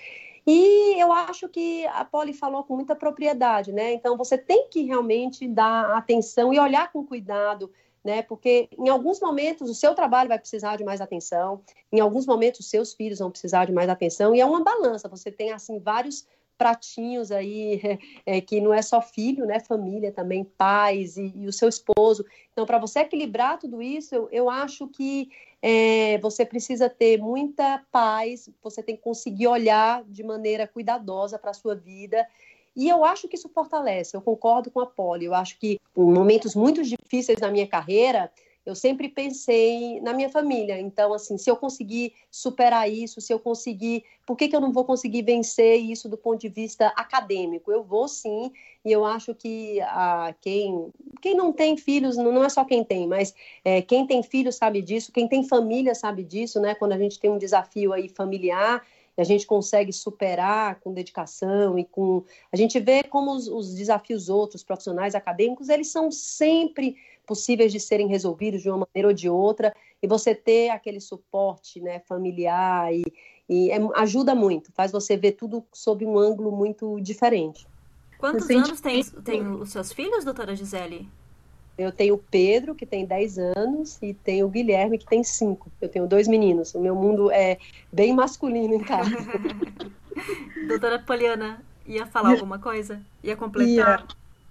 E 0.46 1.01
eu 1.01 1.12
acho 1.12 1.50
que 1.50 1.88
a 1.88 2.06
Polly 2.06 2.32
falou 2.32 2.63
com 2.63 2.75
muita 2.75 2.96
propriedade, 2.96 3.72
né? 3.72 3.91
Então, 3.94 4.15
você 4.15 4.38
tem 4.38 4.70
que 4.70 4.84
realmente 4.84 5.48
dar 5.48 5.98
atenção 5.98 6.53
e 6.53 6.60
olhar 6.60 6.91
com 6.91 7.03
cuidado 7.03 7.72
né? 8.08 8.22
Porque 8.22 8.70
em 8.80 8.88
alguns 8.88 9.20
momentos 9.20 9.70
o 9.70 9.76
seu 9.76 9.94
trabalho 9.94 10.30
vai 10.30 10.40
precisar 10.40 10.78
de 10.78 10.84
mais 10.86 11.02
atenção, 11.02 11.62
em 11.92 12.00
alguns 12.00 12.26
momentos 12.26 12.62
os 12.62 12.70
seus 12.70 12.94
filhos 12.94 13.20
vão 13.20 13.30
precisar 13.30 13.66
de 13.66 13.74
mais 13.74 13.90
atenção, 13.90 14.34
e 14.34 14.40
é 14.40 14.46
uma 14.46 14.64
balança. 14.64 15.10
Você 15.10 15.30
tem 15.30 15.52
assim 15.52 15.78
vários 15.78 16.26
pratinhos 16.58 17.34
aí 17.34 17.82
é, 18.26 18.40
que 18.40 18.62
não 18.62 18.74
é 18.74 18.82
só 18.82 19.02
filho, 19.02 19.46
né? 19.46 19.60
Família 19.60 20.10
também, 20.10 20.46
pais 20.46 21.18
e, 21.18 21.34
e 21.36 21.48
o 21.48 21.52
seu 21.52 21.68
esposo. 21.68 22.26
Então, 22.54 22.66
para 22.66 22.80
você 22.80 23.02
equilibrar 23.02 23.60
tudo 23.60 23.82
isso, 23.82 24.16
eu, 24.16 24.30
eu 24.32 24.50
acho 24.50 24.88
que 24.88 25.30
é, 25.62 26.18
você 26.20 26.46
precisa 26.46 26.90
ter 26.90 27.18
muita 27.18 27.84
paz, 27.92 28.50
você 28.64 28.82
tem 28.82 28.96
que 28.96 29.02
conseguir 29.02 29.48
olhar 29.48 30.02
de 30.06 30.24
maneira 30.24 30.66
cuidadosa 30.66 31.38
para 31.38 31.52
a 31.52 31.54
sua 31.54 31.76
vida 31.76 32.26
e 32.77 32.88
eu 32.88 33.03
acho 33.03 33.27
que 33.27 33.36
isso 33.36 33.50
fortalece, 33.50 34.15
eu 34.15 34.22
concordo 34.22 34.69
com 34.69 34.79
a 34.79 34.86
Polly. 34.86 35.25
Eu 35.25 35.34
acho 35.34 35.57
que 35.57 35.79
em 35.98 36.13
momentos 36.13 36.53
muito 36.53 36.84
difíceis 36.84 37.39
na 37.39 37.50
minha 37.50 37.65
carreira, 37.65 38.31
eu 38.67 38.75
sempre 38.75 39.10
pensei 39.10 40.00
na 40.01 40.13
minha 40.13 40.29
família. 40.29 40.79
Então, 40.79 41.12
assim, 41.12 41.39
se 41.39 41.50
eu 41.50 41.55
conseguir 41.55 42.13
superar 42.29 42.88
isso, 42.88 43.19
se 43.19 43.34
eu 43.34 43.39
conseguir. 43.39 44.03
Por 44.27 44.36
que, 44.36 44.48
que 44.48 44.55
eu 44.55 44.60
não 44.60 44.72
vou 44.72 44.84
conseguir 44.86 45.24
vencer 45.24 45.79
isso 45.79 46.07
do 46.07 46.17
ponto 46.17 46.39
de 46.39 46.50
vista 46.50 46.88
acadêmico? 46.88 47.72
Eu 47.72 47.81
vou 47.81 48.07
sim, 48.07 48.51
e 48.86 48.91
eu 48.91 49.05
acho 49.05 49.34
que 49.34 49.79
a, 49.81 50.36
quem, 50.41 50.91
quem 51.19 51.34
não 51.34 51.51
tem 51.53 51.77
filhos, 51.77 52.15
não 52.15 52.43
é 52.43 52.50
só 52.50 52.63
quem 52.63 52.84
tem, 52.84 53.07
mas 53.07 53.34
é, 53.63 53.81
quem 53.81 54.05
tem 54.05 54.22
filhos 54.22 54.55
sabe 54.55 54.81
disso, 54.84 55.13
quem 55.13 55.27
tem 55.27 55.48
família 55.48 55.96
sabe 55.96 56.24
disso, 56.24 56.60
né? 56.60 56.75
Quando 56.75 56.91
a 56.91 56.98
gente 56.98 57.19
tem 57.19 57.31
um 57.31 57.38
desafio 57.39 57.93
aí 57.93 58.07
familiar, 58.07 58.86
a 59.18 59.24
gente 59.24 59.48
consegue 59.48 59.92
superar 59.92 60.80
com 60.80 60.94
dedicação 60.94 61.78
e 61.78 61.84
com. 61.84 62.24
A 62.52 62.56
gente 62.56 62.80
vê 62.80 63.04
como 63.04 63.32
os, 63.34 63.48
os 63.48 63.74
desafios 63.74 64.30
outros, 64.30 64.64
profissionais, 64.64 65.16
acadêmicos, 65.16 65.70
eles 65.70 65.88
são 65.88 66.12
sempre 66.12 66.96
possíveis 67.26 67.72
de 67.72 67.80
serem 67.80 68.08
resolvidos 68.08 68.62
de 68.62 68.70
uma 68.70 68.88
maneira 68.88 69.10
ou 69.10 69.14
de 69.14 69.30
outra, 69.30 69.76
e 70.02 70.08
você 70.08 70.34
ter 70.34 70.70
aquele 70.70 71.02
suporte 71.02 71.82
né, 71.82 72.00
familiar 72.00 72.94
e, 72.94 73.04
e 73.50 73.70
é, 73.70 73.78
ajuda 73.96 74.34
muito, 74.34 74.72
faz 74.72 74.92
você 74.92 75.18
ver 75.18 75.34
tudo 75.34 75.66
sob 75.74 76.06
um 76.06 76.18
ângulo 76.18 76.52
muito 76.52 77.00
diferente. 77.02 77.68
Quantos 78.18 78.50
anos 78.50 78.80
tem, 78.80 79.04
tem 79.04 79.48
os 79.48 79.72
seus 79.72 79.92
filhos, 79.92 80.24
doutora 80.24 80.56
Gisele? 80.56 81.08
Eu 81.77 81.91
tenho 81.91 82.15
o 82.15 82.17
Pedro, 82.17 82.74
que 82.74 82.86
tem 82.86 83.05
10 83.05 83.38
anos, 83.38 84.01
e 84.01 84.13
tenho 84.13 84.48
o 84.48 84.50
Guilherme, 84.50 84.98
que 84.98 85.05
tem 85.05 85.24
5. 85.24 85.72
Eu 85.79 85.88
tenho 85.88 86.07
dois 86.07 86.27
meninos. 86.27 86.74
O 86.74 86.79
meu 86.79 86.96
mundo 86.96 87.31
é 87.31 87.57
bem 87.93 88.13
masculino 88.13 88.74
em 88.74 88.79
casa. 88.79 89.15
Doutora 90.67 90.98
Poliana, 91.00 91.62
ia 91.86 92.05
falar 92.05 92.31
alguma 92.31 92.57
coisa? 92.57 93.00
Ia 93.24 93.36
completar? 93.36 94.00
Ia. 94.00 94.07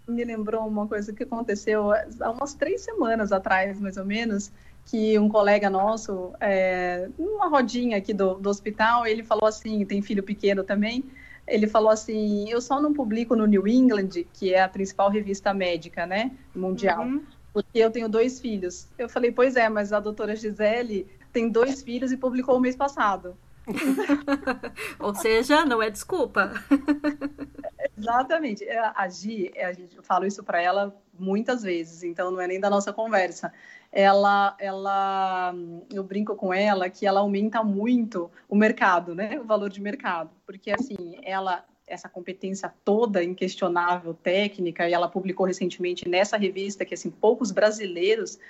Me 0.07 0.25
lembrou 0.25 0.65
uma 0.67 0.87
coisa 0.87 1.13
que 1.13 1.25
aconteceu 1.25 1.91
há 1.93 2.31
umas 2.31 2.55
três 2.55 2.83
semanas 2.83 3.33
atrás, 3.33 3.81
mais 3.81 3.97
ou 3.97 4.05
menos, 4.05 4.53
que 4.87 5.19
um 5.19 5.29
colega 5.29 5.69
nosso, 5.69 6.33
é, 6.41 7.09
numa 7.19 7.49
rodinha 7.49 7.99
aqui 7.99 8.15
do, 8.15 8.35
do 8.35 8.49
hospital, 8.49 9.05
ele 9.05 9.25
falou 9.25 9.47
assim, 9.47 9.85
tem 9.85 10.01
filho 10.01 10.23
pequeno 10.23 10.63
também, 10.63 11.05
ele 11.47 11.67
falou 11.67 11.91
assim: 11.91 12.49
eu 12.51 12.61
só 12.61 12.81
não 12.81 12.93
publico 12.93 13.37
no 13.37 13.47
New 13.47 13.67
England, 13.67 14.25
que 14.33 14.53
é 14.53 14.63
a 14.63 14.69
principal 14.69 15.11
revista 15.11 15.55
médica, 15.55 16.07
né, 16.07 16.33
mundial, 16.55 17.05
uhum. 17.05 17.23
porque 17.53 17.79
eu 17.79 17.91
tenho 17.91 18.09
dois 18.09 18.41
filhos. 18.41 18.89
Eu 18.99 19.09
falei: 19.09 19.31
pois 19.31 19.57
é, 19.57 19.69
mas 19.69 19.93
a 19.93 20.01
doutora 20.01 20.35
Gisele 20.35 21.07
tem 21.33 21.49
dois 21.49 21.83
filhos 21.83 22.13
e 22.13 22.17
publicou 22.17 22.57
o 22.57 22.61
mês 22.61 22.77
passado. 22.77 23.37
Ou 24.99 25.15
seja, 25.15 25.65
não 25.65 25.83
é 25.83 25.91
desculpa. 25.91 26.53
Exatamente. 27.99 28.65
É, 28.65 28.79
a 28.79 29.09
Gi, 29.09 29.51
é, 29.55 29.67
a 29.67 29.73
gente, 29.73 29.97
eu 29.97 30.03
falo 30.03 30.27
isso 30.27 30.43
para 30.45 30.61
ela 30.61 30.95
muitas 31.19 31.63
vezes, 31.63 32.03
então 32.03 32.31
não 32.31 32.41
é 32.41 32.47
nem 32.47 32.61
da 32.61 32.69
nossa 32.69 32.93
conversa 32.93 33.53
ela, 33.97 34.55
ela, 34.59 35.55
eu 35.91 36.05
brinco 36.05 36.37
com 36.37 36.53
ela 36.53 36.91
que 36.91 37.07
ela 37.07 37.21
aumenta 37.21 37.65
muito 37.65 38.31
o 38.47 38.55
mercado, 38.55 39.15
né? 39.15 39.41
O 39.41 39.45
valor 39.45 39.71
de 39.71 39.81
mercado, 39.81 40.31
porque 40.45 40.71
assim, 40.71 41.19
ela 41.23 41.65
essa 41.87 42.09
competência 42.09 42.75
toda 42.85 43.23
inquestionável 43.23 44.13
técnica 44.13 44.89
e 44.89 44.93
ela 44.93 45.09
publicou 45.09 45.47
recentemente 45.47 46.09
nessa 46.09 46.37
revista 46.37 46.85
que 46.85 46.95
assim 46.95 47.11
poucos 47.11 47.53
brasileiros 47.53 48.41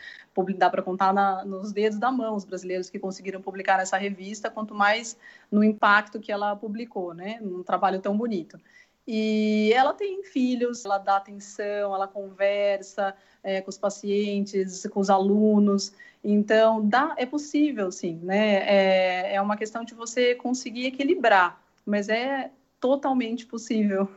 dá 0.56 0.70
para 0.70 0.82
contar 0.82 1.12
na, 1.12 1.44
nos 1.44 1.70
dedos 1.70 1.98
da 1.98 2.10
mão 2.10 2.34
os 2.34 2.46
brasileiros 2.46 2.88
que 2.88 2.98
conseguiram 2.98 3.42
publicar 3.42 3.76
nessa 3.76 3.98
revista 3.98 4.50
quanto 4.50 4.74
mais 4.74 5.18
no 5.52 5.62
impacto 5.62 6.18
que 6.18 6.32
ela 6.32 6.56
publicou 6.56 7.12
né? 7.12 7.38
Num 7.42 7.62
trabalho 7.62 8.00
tão 8.00 8.16
bonito 8.16 8.58
e 9.06 9.72
ela 9.72 9.94
tem 9.94 10.22
filhos, 10.24 10.84
ela 10.84 10.98
dá 10.98 11.16
atenção, 11.16 11.94
ela 11.94 12.08
conversa 12.08 13.14
é, 13.42 13.60
com 13.60 13.70
os 13.70 13.78
pacientes, 13.78 14.86
com 14.90 14.98
os 14.98 15.08
alunos. 15.08 15.92
Então, 16.24 16.86
dá, 16.86 17.14
é 17.16 17.24
possível, 17.24 17.92
sim, 17.92 18.18
né? 18.22 18.56
É, 18.66 19.34
é 19.36 19.40
uma 19.40 19.56
questão 19.56 19.84
de 19.84 19.94
você 19.94 20.34
conseguir 20.34 20.86
equilibrar, 20.86 21.62
mas 21.84 22.08
é 22.08 22.50
totalmente 22.80 23.46
possível. 23.46 24.08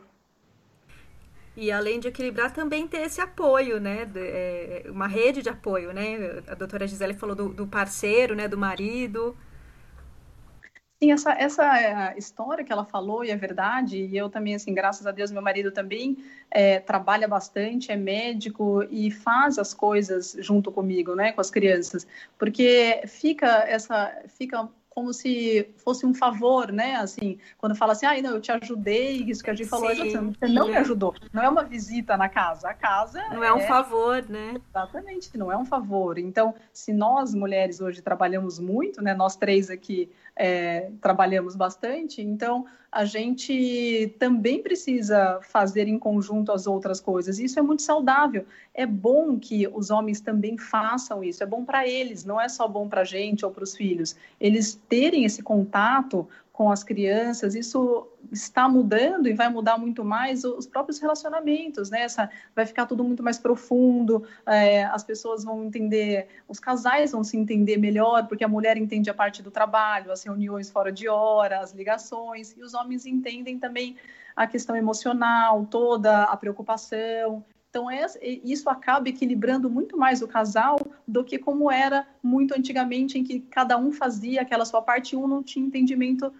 E 1.56 1.70
além 1.70 2.00
de 2.00 2.08
equilibrar, 2.08 2.52
também 2.52 2.88
ter 2.88 3.02
esse 3.02 3.20
apoio, 3.20 3.78
né? 3.78 4.08
É, 4.16 4.84
uma 4.88 5.06
rede 5.06 5.42
de 5.42 5.48
apoio, 5.48 5.92
né? 5.92 6.42
A 6.48 6.54
doutora 6.54 6.86
Gisele 6.86 7.14
falou 7.14 7.36
do, 7.36 7.48
do 7.50 7.66
parceiro, 7.66 8.34
né? 8.34 8.48
Do 8.48 8.58
marido. 8.58 9.36
Sim, 11.02 11.12
essa, 11.12 11.32
essa 11.32 11.80
é 11.80 12.18
história 12.18 12.62
que 12.62 12.70
ela 12.70 12.84
falou 12.84 13.24
e 13.24 13.30
é 13.30 13.36
verdade, 13.36 13.96
e 13.96 14.14
eu 14.14 14.28
também, 14.28 14.54
assim, 14.54 14.74
graças 14.74 15.06
a 15.06 15.10
Deus, 15.10 15.30
meu 15.30 15.40
marido 15.40 15.72
também 15.72 16.18
é, 16.50 16.78
trabalha 16.78 17.26
bastante, 17.26 17.90
é 17.90 17.96
médico 17.96 18.82
e 18.90 19.10
faz 19.10 19.58
as 19.58 19.72
coisas 19.72 20.36
junto 20.40 20.70
comigo, 20.70 21.14
né, 21.14 21.32
com 21.32 21.40
as 21.40 21.50
crianças, 21.50 22.06
porque 22.38 23.00
fica 23.06 23.46
essa, 23.66 24.14
fica 24.28 24.68
como 24.90 25.14
se 25.14 25.72
fosse 25.78 26.04
um 26.04 26.12
favor, 26.12 26.72
né? 26.72 26.96
Assim, 26.96 27.38
quando 27.56 27.74
fala 27.76 27.92
assim, 27.92 28.06
ah, 28.06 28.20
não, 28.20 28.32
eu 28.32 28.40
te 28.40 28.50
ajudei, 28.50 29.22
isso 29.22 29.42
que 29.42 29.48
a 29.48 29.54
gente 29.54 29.68
falou, 29.68 29.88
você 29.94 30.48
não 30.48 30.66
me 30.66 30.76
ajudou. 30.76 31.14
Não 31.32 31.42
é 31.42 31.48
uma 31.48 31.62
visita 31.62 32.16
na 32.16 32.28
casa, 32.28 32.68
a 32.68 32.74
casa 32.74 33.22
não 33.30 33.42
é 33.42 33.52
um 33.52 33.58
é 33.60 33.66
favor, 33.66 34.28
né? 34.28 34.60
Exatamente, 34.68 35.38
não 35.38 35.50
é 35.50 35.56
um 35.56 35.64
favor. 35.64 36.18
Então, 36.18 36.54
se 36.72 36.92
nós 36.92 37.32
mulheres 37.32 37.80
hoje 37.80 38.02
trabalhamos 38.02 38.58
muito, 38.58 39.00
né? 39.00 39.14
Nós 39.14 39.36
três 39.36 39.70
aqui 39.70 40.10
é, 40.42 40.90
trabalhamos 41.02 41.54
bastante, 41.54 42.22
então 42.22 42.64
a 42.90 43.04
gente 43.04 44.16
também 44.18 44.62
precisa 44.62 45.38
fazer 45.42 45.86
em 45.86 45.98
conjunto 45.98 46.50
as 46.50 46.66
outras 46.66 46.98
coisas. 46.98 47.38
Isso 47.38 47.58
é 47.58 47.62
muito 47.62 47.82
saudável. 47.82 48.46
É 48.72 48.86
bom 48.86 49.38
que 49.38 49.68
os 49.68 49.90
homens 49.90 50.20
também 50.20 50.56
façam 50.56 51.22
isso. 51.22 51.42
É 51.42 51.46
bom 51.46 51.62
para 51.62 51.86
eles, 51.86 52.24
não 52.24 52.40
é 52.40 52.48
só 52.48 52.66
bom 52.66 52.88
para 52.88 53.02
a 53.02 53.04
gente 53.04 53.44
ou 53.44 53.50
para 53.50 53.62
os 53.62 53.76
filhos. 53.76 54.16
Eles 54.40 54.80
terem 54.88 55.26
esse 55.26 55.42
contato 55.42 56.26
com 56.52 56.70
as 56.70 56.84
crianças, 56.84 57.54
isso 57.54 58.06
está 58.30 58.68
mudando 58.68 59.28
e 59.28 59.32
vai 59.32 59.48
mudar 59.48 59.78
muito 59.78 60.04
mais 60.04 60.44
os 60.44 60.66
próprios 60.66 60.98
relacionamentos, 60.98 61.90
né? 61.90 62.02
Essa, 62.02 62.30
vai 62.54 62.66
ficar 62.66 62.86
tudo 62.86 63.02
muito 63.02 63.22
mais 63.22 63.38
profundo, 63.38 64.24
é, 64.46 64.84
as 64.84 65.02
pessoas 65.02 65.42
vão 65.42 65.64
entender, 65.64 66.28
os 66.46 66.60
casais 66.60 67.12
vão 67.12 67.24
se 67.24 67.36
entender 67.36 67.76
melhor, 67.78 68.26
porque 68.26 68.44
a 68.44 68.48
mulher 68.48 68.76
entende 68.76 69.08
a 69.08 69.14
parte 69.14 69.42
do 69.42 69.50
trabalho, 69.50 70.12
as 70.12 70.22
reuniões 70.22 70.70
fora 70.70 70.92
de 70.92 71.08
hora, 71.08 71.60
as 71.60 71.72
ligações, 71.72 72.54
e 72.56 72.62
os 72.62 72.74
homens 72.74 73.06
entendem 73.06 73.58
também 73.58 73.96
a 74.36 74.46
questão 74.46 74.76
emocional, 74.76 75.66
toda 75.70 76.24
a 76.24 76.36
preocupação. 76.36 77.44
Então, 77.70 77.86
isso 78.44 78.68
acaba 78.68 79.08
equilibrando 79.08 79.70
muito 79.70 79.96
mais 79.96 80.22
o 80.22 80.28
casal 80.28 80.76
do 81.06 81.22
que 81.22 81.38
como 81.38 81.70
era 81.70 82.06
muito 82.20 82.52
antigamente, 82.52 83.16
em 83.16 83.22
que 83.22 83.38
cada 83.40 83.78
um 83.78 83.92
fazia 83.92 84.42
aquela 84.42 84.64
sua 84.64 84.82
parte 84.82 85.12
e 85.14 85.16
um 85.16 85.28
não 85.28 85.40
tinha 85.40 85.64
entendimento 85.64 86.32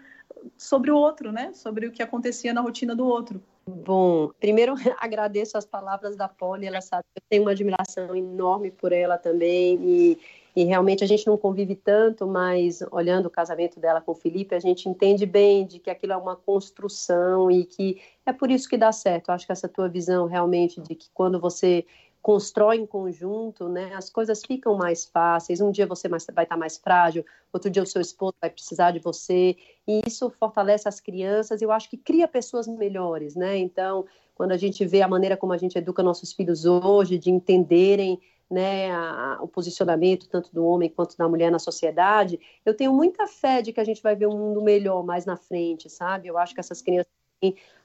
sobre 0.56 0.90
o 0.90 0.96
outro, 0.96 1.30
né? 1.30 1.52
Sobre 1.52 1.86
o 1.86 1.92
que 1.92 2.02
acontecia 2.02 2.52
na 2.52 2.60
rotina 2.60 2.96
do 2.96 3.06
outro. 3.06 3.40
Bom, 3.64 4.32
primeiro 4.40 4.74
agradeço 4.98 5.56
as 5.56 5.64
palavras 5.64 6.16
da 6.16 6.28
Polly, 6.28 6.66
ela 6.66 6.80
sabe 6.80 7.04
eu 7.14 7.22
tenho 7.28 7.42
uma 7.42 7.52
admiração 7.52 8.16
enorme 8.16 8.72
por 8.72 8.92
ela 8.92 9.16
também 9.16 9.78
e, 9.82 10.18
e 10.54 10.64
realmente 10.64 11.04
a 11.04 11.06
gente 11.06 11.26
não 11.26 11.36
convive 11.36 11.74
tanto, 11.74 12.26
mas 12.26 12.80
olhando 12.90 13.26
o 13.26 13.30
casamento 13.30 13.78
dela 13.78 14.00
com 14.00 14.12
o 14.12 14.14
Felipe, 14.14 14.54
a 14.54 14.60
gente 14.60 14.88
entende 14.88 15.24
bem 15.24 15.66
de 15.66 15.78
que 15.78 15.90
aquilo 15.90 16.12
é 16.12 16.16
uma 16.16 16.36
construção 16.36 17.50
e 17.50 17.64
que 17.64 18.00
é 18.26 18.32
por 18.32 18.50
isso 18.50 18.68
que 18.68 18.76
dá 18.76 18.92
certo. 18.92 19.28
Eu 19.28 19.34
acho 19.34 19.46
que 19.46 19.52
essa 19.52 19.68
tua 19.68 19.88
visão 19.88 20.26
realmente 20.26 20.80
de 20.80 20.94
que 20.94 21.08
quando 21.14 21.38
você 21.40 21.84
constrói 22.22 22.76
em 22.76 22.86
conjunto, 22.86 23.68
né, 23.68 23.94
as 23.94 24.10
coisas 24.10 24.42
ficam 24.44 24.76
mais 24.76 25.06
fáceis. 25.06 25.60
Um 25.60 25.70
dia 25.70 25.86
você 25.86 26.08
vai 26.08 26.18
estar 26.18 26.56
mais 26.56 26.76
frágil, 26.76 27.24
outro 27.52 27.70
dia 27.70 27.82
o 27.82 27.86
seu 27.86 28.00
esposo 28.00 28.34
vai 28.40 28.50
precisar 28.50 28.90
de 28.90 28.98
você, 28.98 29.56
e 29.86 30.02
isso 30.06 30.30
fortalece 30.38 30.88
as 30.88 31.00
crianças. 31.00 31.62
Eu 31.62 31.72
acho 31.72 31.88
que 31.88 31.96
cria 31.96 32.28
pessoas 32.28 32.66
melhores, 32.66 33.34
né? 33.34 33.56
Então, 33.56 34.04
quando 34.34 34.52
a 34.52 34.56
gente 34.56 34.84
vê 34.84 35.02
a 35.02 35.08
maneira 35.08 35.36
como 35.36 35.52
a 35.52 35.58
gente 35.58 35.76
educa 35.78 36.02
nossos 36.02 36.32
filhos 36.32 36.64
hoje, 36.64 37.18
de 37.18 37.30
entenderem 37.30 38.20
né, 38.50 38.90
a, 38.90 39.38
o 39.40 39.46
posicionamento 39.48 40.28
tanto 40.28 40.52
do 40.52 40.64
homem 40.64 40.88
quanto 40.88 41.16
da 41.16 41.28
mulher 41.28 41.50
na 41.50 41.58
sociedade, 41.58 42.40
eu 42.64 42.74
tenho 42.74 42.92
muita 42.92 43.26
fé 43.26 43.62
de 43.62 43.72
que 43.72 43.80
a 43.80 43.84
gente 43.84 44.02
vai 44.02 44.16
ver 44.16 44.26
um 44.26 44.36
mundo 44.36 44.60
melhor 44.60 45.04
mais 45.04 45.24
na 45.24 45.36
frente, 45.36 45.88
sabe? 45.88 46.28
Eu 46.28 46.36
acho 46.36 46.52
que 46.52 46.60
essas 46.60 46.82
crianças 46.82 47.12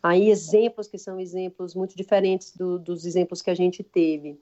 aí 0.03 0.29
exemplos 0.29 0.87
que 0.87 0.97
são 0.97 1.19
exemplos 1.19 1.73
muito 1.73 1.95
diferentes 1.95 2.55
do, 2.55 2.77
dos 2.77 3.05
exemplos 3.05 3.41
que 3.41 3.49
a 3.49 3.55
gente 3.55 3.83
teve. 3.83 4.37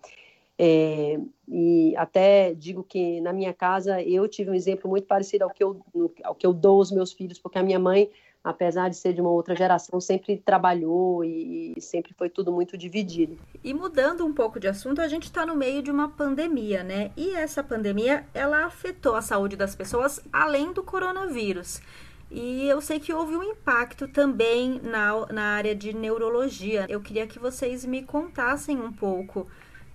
É, 0.58 1.20
e 1.48 1.96
até 1.96 2.54
digo 2.54 2.84
que 2.84 3.20
na 3.22 3.34
minha 3.34 3.54
casa 3.54 4.02
eu 4.02 4.28
tive 4.28 4.52
um 4.52 4.54
exemplo 4.54 4.90
muito 4.90 5.08
parecido 5.08 5.44
ao 5.44 5.50
que, 5.50 5.64
eu, 5.64 5.82
ao 6.24 6.36
que 6.36 6.46
eu 6.46 6.54
dou 6.54 6.78
aos 6.78 6.92
meus 6.92 7.12
filhos, 7.12 7.40
porque 7.40 7.58
a 7.58 7.64
minha 7.64 7.80
mãe, 7.80 8.10
apesar 8.44 8.90
de 8.90 8.98
ser 8.98 9.14
de 9.14 9.22
uma 9.22 9.30
outra 9.30 9.56
geração, 9.56 10.02
sempre 10.02 10.38
trabalhou 10.38 11.24
e, 11.24 11.74
e 11.78 11.82
sempre 11.82 12.14
foi 12.14 12.30
tudo 12.30 12.52
muito 12.52 12.78
dividido. 12.78 13.38
E 13.64 13.74
mudando 13.74 14.26
um 14.26 14.34
pouco 14.34 14.60
de 14.60 14.68
assunto, 14.68 15.00
a 15.00 15.08
gente 15.08 15.24
está 15.24 15.46
no 15.46 15.56
meio 15.56 15.82
de 15.82 15.90
uma 15.90 16.10
pandemia, 16.10 16.84
né? 16.84 17.12
E 17.16 17.34
essa 17.36 17.64
pandemia, 17.64 18.26
ela 18.34 18.66
afetou 18.66 19.16
a 19.16 19.22
saúde 19.22 19.56
das 19.56 19.76
pessoas 19.76 20.20
além 20.32 20.74
do 20.74 20.84
coronavírus. 20.84 21.82
E 22.30 22.68
eu 22.68 22.82
sei 22.82 23.00
que 23.00 23.14
houve 23.14 23.38
um 23.38 23.44
impacto 23.44 24.08
também 24.08 24.82
na, 24.82 25.26
na 25.32 25.44
área 25.56 25.76
de 25.76 25.94
neurologia. 25.94 26.86
Eu 26.90 27.00
queria 27.00 27.28
que 27.28 27.38
vocês 27.38 27.86
me 27.86 28.02
contassem 28.04 28.82
um 28.82 28.92
pouco 28.92 29.48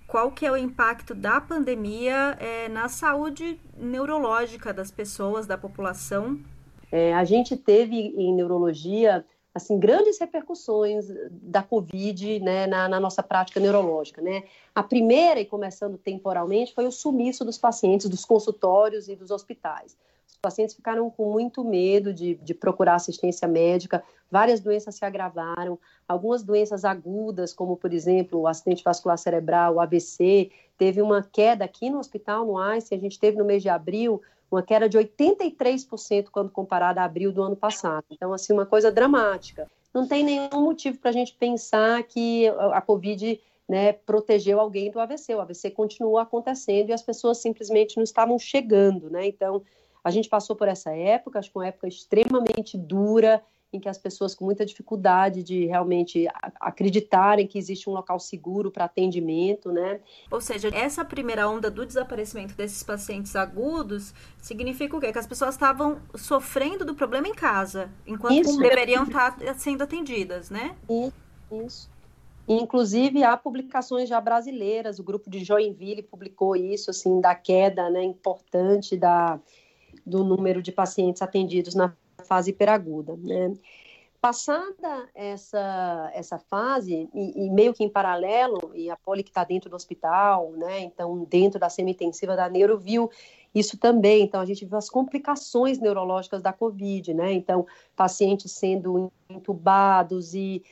qual 0.07 0.31
que 0.31 0.45
é 0.45 0.51
o 0.51 0.57
impacto 0.57 1.13
da 1.13 1.39
pandemia 1.39 2.37
é, 2.39 2.67
na 2.69 2.87
saúde 2.89 3.59
neurológica 3.77 4.73
das 4.73 4.89
pessoas, 4.89 5.45
da 5.45 5.57
população. 5.57 6.39
É, 6.91 7.13
a 7.13 7.23
gente 7.23 7.55
teve 7.55 7.95
em 7.95 8.33
neurologia 8.33 9.25
assim 9.53 9.79
grandes 9.79 10.19
repercussões 10.19 11.07
da 11.31 11.63
Covid 11.63 12.39
né, 12.39 12.67
na, 12.67 12.87
na, 12.87 12.99
nossa 12.99 13.23
prática 13.23 13.59
neurológica. 13.59 14.21
Né? 14.21 14.43
A 14.73 14.83
primeira, 14.83 15.39
e 15.39 15.45
começando 15.45 15.97
temporalmente, 15.97 16.73
foi 16.73 16.85
o 16.85 16.91
sumiço 16.91 17.43
dos 17.43 17.57
pacientes 17.57 18.07
dos 18.07 18.25
consultórios 18.25 19.09
e 19.09 19.15
dos 19.15 19.31
hospitais. 19.31 19.97
Pacientes 20.41 20.75
ficaram 20.75 21.09
com 21.09 21.33
muito 21.33 21.65
medo 21.65 22.13
de, 22.13 22.35
de 22.35 22.53
procurar 22.53 22.95
assistência 22.95 23.45
médica, 23.45 24.01
várias 24.31 24.61
doenças 24.61 24.95
se 24.95 25.03
agravaram, 25.03 25.77
algumas 26.07 26.43
doenças 26.43 26.85
agudas, 26.85 27.53
como 27.53 27.75
por 27.75 27.93
exemplo 27.93 28.39
o 28.39 28.47
acidente 28.47 28.83
vascular 28.83 29.17
cerebral, 29.17 29.75
o 29.75 29.79
AVC, 29.81 30.49
teve 30.77 31.01
uma 31.01 31.21
queda 31.21 31.65
aqui 31.65 31.89
no 31.89 31.99
hospital, 31.99 32.45
no 32.45 32.57
Einstein, 32.57 32.97
a 32.97 33.01
gente 33.01 33.19
teve 33.19 33.37
no 33.37 33.43
mês 33.43 33.61
de 33.61 33.67
abril 33.67 34.21
uma 34.49 34.63
queda 34.63 34.87
de 34.87 34.97
83% 34.97 36.27
quando 36.31 36.49
comparada 36.49 37.01
a 37.01 37.05
abril 37.05 37.31
do 37.31 37.43
ano 37.43 37.55
passado. 37.55 38.05
Então, 38.09 38.33
assim, 38.33 38.53
uma 38.53 38.65
coisa 38.65 38.91
dramática. 38.91 39.67
Não 39.93 40.07
tem 40.07 40.23
nenhum 40.23 40.61
motivo 40.61 40.97
para 40.99 41.09
a 41.09 41.13
gente 41.13 41.35
pensar 41.35 42.01
que 42.03 42.47
a 42.47 42.81
Covid 42.81 43.39
né, 43.67 43.93
protegeu 43.93 44.59
alguém 44.59 44.89
do 44.89 44.99
AVC. 44.99 45.35
O 45.35 45.41
AVC 45.41 45.69
continuou 45.69 46.17
acontecendo 46.17 46.89
e 46.89 46.93
as 46.93 47.03
pessoas 47.03 47.37
simplesmente 47.37 47.97
não 47.97 48.03
estavam 48.03 48.39
chegando, 48.39 49.09
né? 49.09 49.27
Então, 49.27 49.61
a 50.03 50.11
gente 50.11 50.29
passou 50.29 50.55
por 50.55 50.67
essa 50.67 50.91
época, 50.91 51.39
acho 51.39 51.51
que 51.51 51.57
uma 51.57 51.67
época 51.67 51.87
extremamente 51.87 52.77
dura, 52.77 53.41
em 53.71 53.79
que 53.79 53.87
as 53.87 53.97
pessoas 53.97 54.33
com 54.33 54.45
muita 54.45 54.65
dificuldade 54.65 55.43
de 55.43 55.65
realmente 55.65 56.27
acreditarem 56.59 57.45
que 57.45 57.57
existe 57.57 57.89
um 57.89 57.93
local 57.93 58.19
seguro 58.19 58.71
para 58.71 58.85
atendimento, 58.85 59.71
né? 59.71 59.99
Ou 60.31 60.41
seja, 60.41 60.69
essa 60.73 61.05
primeira 61.05 61.47
onda 61.47 61.69
do 61.69 61.85
desaparecimento 61.85 62.55
desses 62.55 62.81
pacientes 62.81 63.35
agudos 63.35 64.13
significa 64.41 64.97
o 64.97 64.99
quê? 64.99 65.11
Que 65.11 65.19
as 65.19 65.27
pessoas 65.27 65.53
estavam 65.53 66.01
sofrendo 66.15 66.83
do 66.83 66.95
problema 66.95 67.27
em 67.27 67.33
casa, 67.33 67.91
enquanto 68.07 68.49
isso. 68.49 68.57
deveriam 68.57 69.03
estar 69.03 69.37
sendo 69.55 69.83
atendidas, 69.83 70.49
né? 70.49 70.75
Isso. 70.89 71.13
isso. 71.65 71.89
Inclusive, 72.47 73.23
há 73.23 73.37
publicações 73.37 74.09
já 74.09 74.19
brasileiras, 74.19 74.97
o 74.97 75.03
grupo 75.03 75.29
de 75.29 75.43
Joinville 75.43 76.01
publicou 76.01 76.55
isso, 76.55 76.89
assim, 76.89 77.21
da 77.21 77.35
queda 77.35 77.91
né, 77.91 78.03
importante 78.03 78.97
da, 78.97 79.39
do 80.05 80.23
número 80.23 80.61
de 80.61 80.71
pacientes 80.71 81.21
atendidos 81.21 81.75
na 81.75 81.93
fase 82.25 82.51
hiperaguda. 82.51 83.15
Né? 83.17 83.53
Passada 84.21 85.09
essa, 85.15 86.11
essa 86.13 86.37
fase, 86.37 87.09
e, 87.13 87.45
e, 87.45 87.49
meio 87.49 87.73
que 87.73 87.83
em 87.83 87.89
paralelo, 87.89 88.71
e 88.75 88.89
a 88.89 88.97
Poli 88.97 89.23
que 89.23 89.29
está 89.29 89.45
dentro 89.45 89.69
do 89.69 89.77
hospital, 89.77 90.51
né, 90.51 90.81
então 90.81 91.23
dentro 91.23 91.57
da 91.57 91.69
semi-intensiva 91.69 92.35
da 92.35 92.49
neuro, 92.49 92.77
viu 92.77 93.09
isso 93.55 93.77
também. 93.77 94.23
Então, 94.23 94.41
a 94.41 94.45
gente 94.45 94.65
viu 94.65 94.77
as 94.77 94.89
complicações 94.89 95.79
neurológicas 95.79 96.41
da 96.41 96.53
Covid, 96.53 97.13
né? 97.13 97.31
Então, 97.33 97.65
pacientes 97.95 98.51
sendo 98.51 99.11
entubados 99.29 100.33
e 100.33 100.63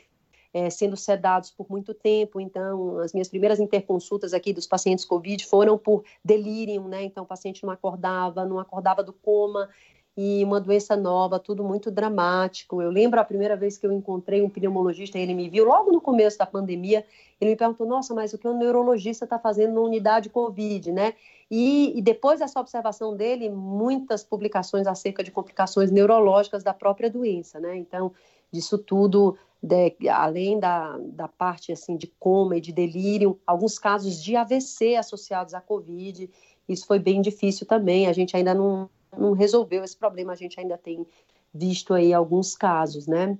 é, 0.57 0.69
sendo 0.71 0.97
sedados 0.97 1.51
por 1.51 1.69
muito 1.69 1.93
tempo. 1.93 2.41
Então, 2.41 2.97
as 2.99 3.13
minhas 3.13 3.27
primeiras 3.27 3.59
interconsultas 3.59 4.33
aqui 4.33 4.51
dos 4.51 4.65
pacientes 4.65 5.05
Covid 5.05 5.45
foram 5.45 5.77
por 5.77 6.03
delírio, 6.25 6.83
né? 6.87 7.03
Então, 7.03 7.23
o 7.23 7.27
paciente 7.27 7.63
não 7.63 7.71
acordava, 7.71 8.43
não 8.43 8.57
acordava 8.57 9.03
do 9.03 9.13
coma 9.13 9.69
e 10.17 10.43
uma 10.43 10.59
doença 10.59 10.95
nova, 10.95 11.37
tudo 11.37 11.63
muito 11.63 11.91
dramático. 11.91 12.81
Eu 12.81 12.89
lembro 12.89 13.19
a 13.19 13.23
primeira 13.23 13.55
vez 13.55 13.77
que 13.77 13.85
eu 13.85 13.91
encontrei 13.91 14.41
um 14.41 14.49
pneumologista, 14.49 15.19
ele 15.19 15.35
me 15.35 15.47
viu 15.47 15.63
logo 15.63 15.91
no 15.91 16.01
começo 16.01 16.39
da 16.39 16.45
pandemia, 16.47 17.05
ele 17.39 17.51
me 17.51 17.55
perguntou, 17.55 17.85
nossa, 17.85 18.15
mas 18.15 18.33
o 18.33 18.37
que 18.39 18.47
o 18.47 18.57
neurologista 18.57 19.25
está 19.25 19.37
fazendo 19.37 19.75
na 19.75 19.81
unidade 19.81 20.27
Covid, 20.27 20.91
né? 20.91 21.13
E, 21.51 21.97
e, 21.97 22.01
depois 22.01 22.39
dessa 22.39 22.59
observação 22.59 23.15
dele, 23.15 23.47
muitas 23.47 24.23
publicações 24.23 24.87
acerca 24.87 25.23
de 25.23 25.29
complicações 25.29 25.91
neurológicas 25.91 26.63
da 26.63 26.73
própria 26.73 27.09
doença, 27.09 27.59
né? 27.59 27.77
Então, 27.77 28.11
disso 28.51 28.77
tudo 28.77 29.37
de, 29.61 30.07
além 30.09 30.59
da, 30.59 30.97
da 30.97 31.27
parte 31.27 31.71
assim 31.71 31.97
de 31.97 32.07
coma 32.19 32.57
e 32.57 32.61
de 32.61 32.71
delírio, 32.71 33.39
alguns 33.45 33.79
casos 33.79 34.21
de 34.21 34.35
AVC 34.35 34.95
associados 34.95 35.53
à 35.53 35.61
Covid. 35.61 36.29
Isso 36.67 36.85
foi 36.85 36.99
bem 36.99 37.21
difícil 37.21 37.65
também. 37.65 38.07
A 38.07 38.13
gente 38.13 38.35
ainda 38.35 38.53
não, 38.53 38.89
não 39.17 39.33
resolveu 39.33 39.83
esse 39.83 39.95
problema, 39.95 40.33
a 40.33 40.35
gente 40.35 40.59
ainda 40.59 40.77
tem 40.77 41.05
visto 41.53 41.93
aí 41.93 42.13
alguns 42.13 42.55
casos, 42.55 43.07
né? 43.07 43.37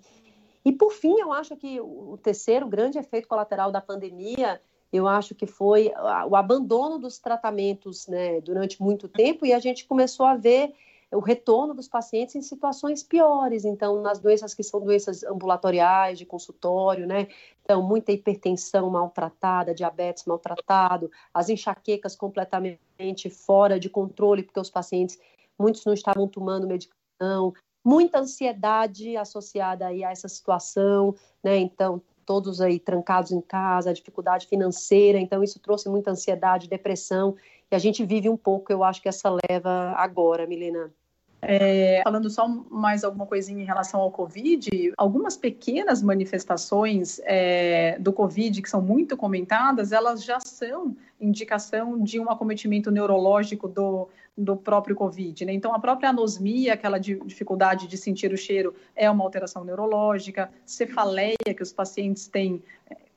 E 0.66 0.72
por 0.72 0.92
fim, 0.92 1.20
eu 1.20 1.32
acho 1.32 1.56
que 1.56 1.80
o 1.80 2.18
terceiro 2.22 2.68
grande 2.68 2.98
efeito 2.98 3.28
colateral 3.28 3.72
da 3.72 3.80
pandemia, 3.80 4.62
eu 4.92 5.08
acho 5.08 5.34
que 5.34 5.46
foi 5.46 5.94
o 6.28 6.36
abandono 6.36 7.00
dos 7.00 7.20
tratamentos, 7.20 8.08
né, 8.08 8.42
durante 8.42 8.82
muito 8.82 9.08
tempo 9.08 9.46
e 9.46 9.54
a 9.54 9.60
gente 9.60 9.86
começou 9.86 10.26
a 10.26 10.36
ver 10.36 10.74
o 11.12 11.20
retorno 11.20 11.74
dos 11.74 11.88
pacientes 11.88 12.36
em 12.36 12.42
situações 12.42 13.02
piores, 13.02 13.64
então, 13.64 14.02
nas 14.02 14.20
doenças 14.20 14.54
que 14.54 14.64
são 14.64 14.82
doenças 14.82 15.24
ambulatoriais, 15.24 16.18
de 16.18 16.26
consultório, 16.26 17.08
né? 17.08 17.28
Então, 17.64 17.82
muita 17.82 18.12
hipertensão 18.12 18.90
maltratada, 18.90 19.74
diabetes 19.74 20.26
maltratado, 20.26 21.10
as 21.34 21.50
enxaquecas 21.50 22.16
completamente 22.16 23.30
fora 23.30 23.80
de 23.80 23.90
controle, 23.90 24.44
porque 24.44 24.60
os 24.60 24.70
pacientes, 24.70 25.18
muitos 25.58 25.86
não 25.86 25.94
estavam 25.94 26.28
tomando 26.28 26.68
medicação, 26.68 27.54
muita 27.84 28.20
ansiedade 28.20 29.16
associada 29.16 29.88
aí 29.88 30.04
a 30.04 30.12
essa 30.12 30.28
situação, 30.28 31.16
né? 31.42 31.58
Então, 31.58 32.02
todos 32.26 32.60
aí 32.60 32.78
trancados 32.78 33.32
em 33.32 33.40
casa, 33.40 33.94
dificuldade 33.94 34.48
financeira, 34.48 35.18
então 35.18 35.42
isso 35.42 35.62
trouxe 35.62 35.88
muita 35.88 36.12
ansiedade, 36.12 36.68
depressão, 36.68 37.38
e 37.72 37.76
a 37.76 37.80
gente 37.80 38.06
vive 38.06 38.30
um 38.30 38.38
pouco, 38.38 38.72
eu 38.72 38.84
acho 38.84 39.02
que 39.02 39.10
essa 39.10 39.30
leva 39.50 39.94
agora, 39.98 40.48
Milena. 40.48 40.92
É, 41.40 42.02
falando 42.04 42.30
só 42.30 42.48
mais 42.48 43.04
alguma 43.04 43.26
coisinha 43.26 43.62
em 43.62 43.66
relação 43.66 44.00
ao 44.00 44.12
Covid, 44.12 44.94
algumas 44.98 45.38
pequenas 45.38 46.02
manifestações 46.02 47.22
é, 47.26 47.98
do 48.00 48.12
Covid 48.12 48.60
que 48.60 48.70
são 48.70 48.82
muito 48.82 49.16
comentadas, 49.16 49.92
elas 49.92 50.24
já 50.24 50.40
são 50.40 50.96
indicação 51.22 52.02
de 52.02 52.20
um 52.20 52.30
acometimento 52.30 52.90
neurológico 52.90 53.68
do, 53.68 54.10
do 54.36 54.56
próprio 54.56 54.96
Covid. 54.96 55.46
Né? 55.46 55.54
Então, 55.54 55.74
a 55.76 55.80
própria 55.80 56.10
anosmia, 56.10 56.74
aquela 56.74 56.98
dificuldade 56.98 57.88
de 57.88 57.98
sentir 57.98 58.34
o 58.34 58.38
cheiro, 58.38 58.74
é 58.96 59.10
uma 59.10 59.24
alteração 59.24 59.64
neurológica, 59.64 60.50
cefaleia 60.66 61.36
que 61.56 61.62
os 61.62 61.72
pacientes 61.72 62.28
têm 62.28 62.64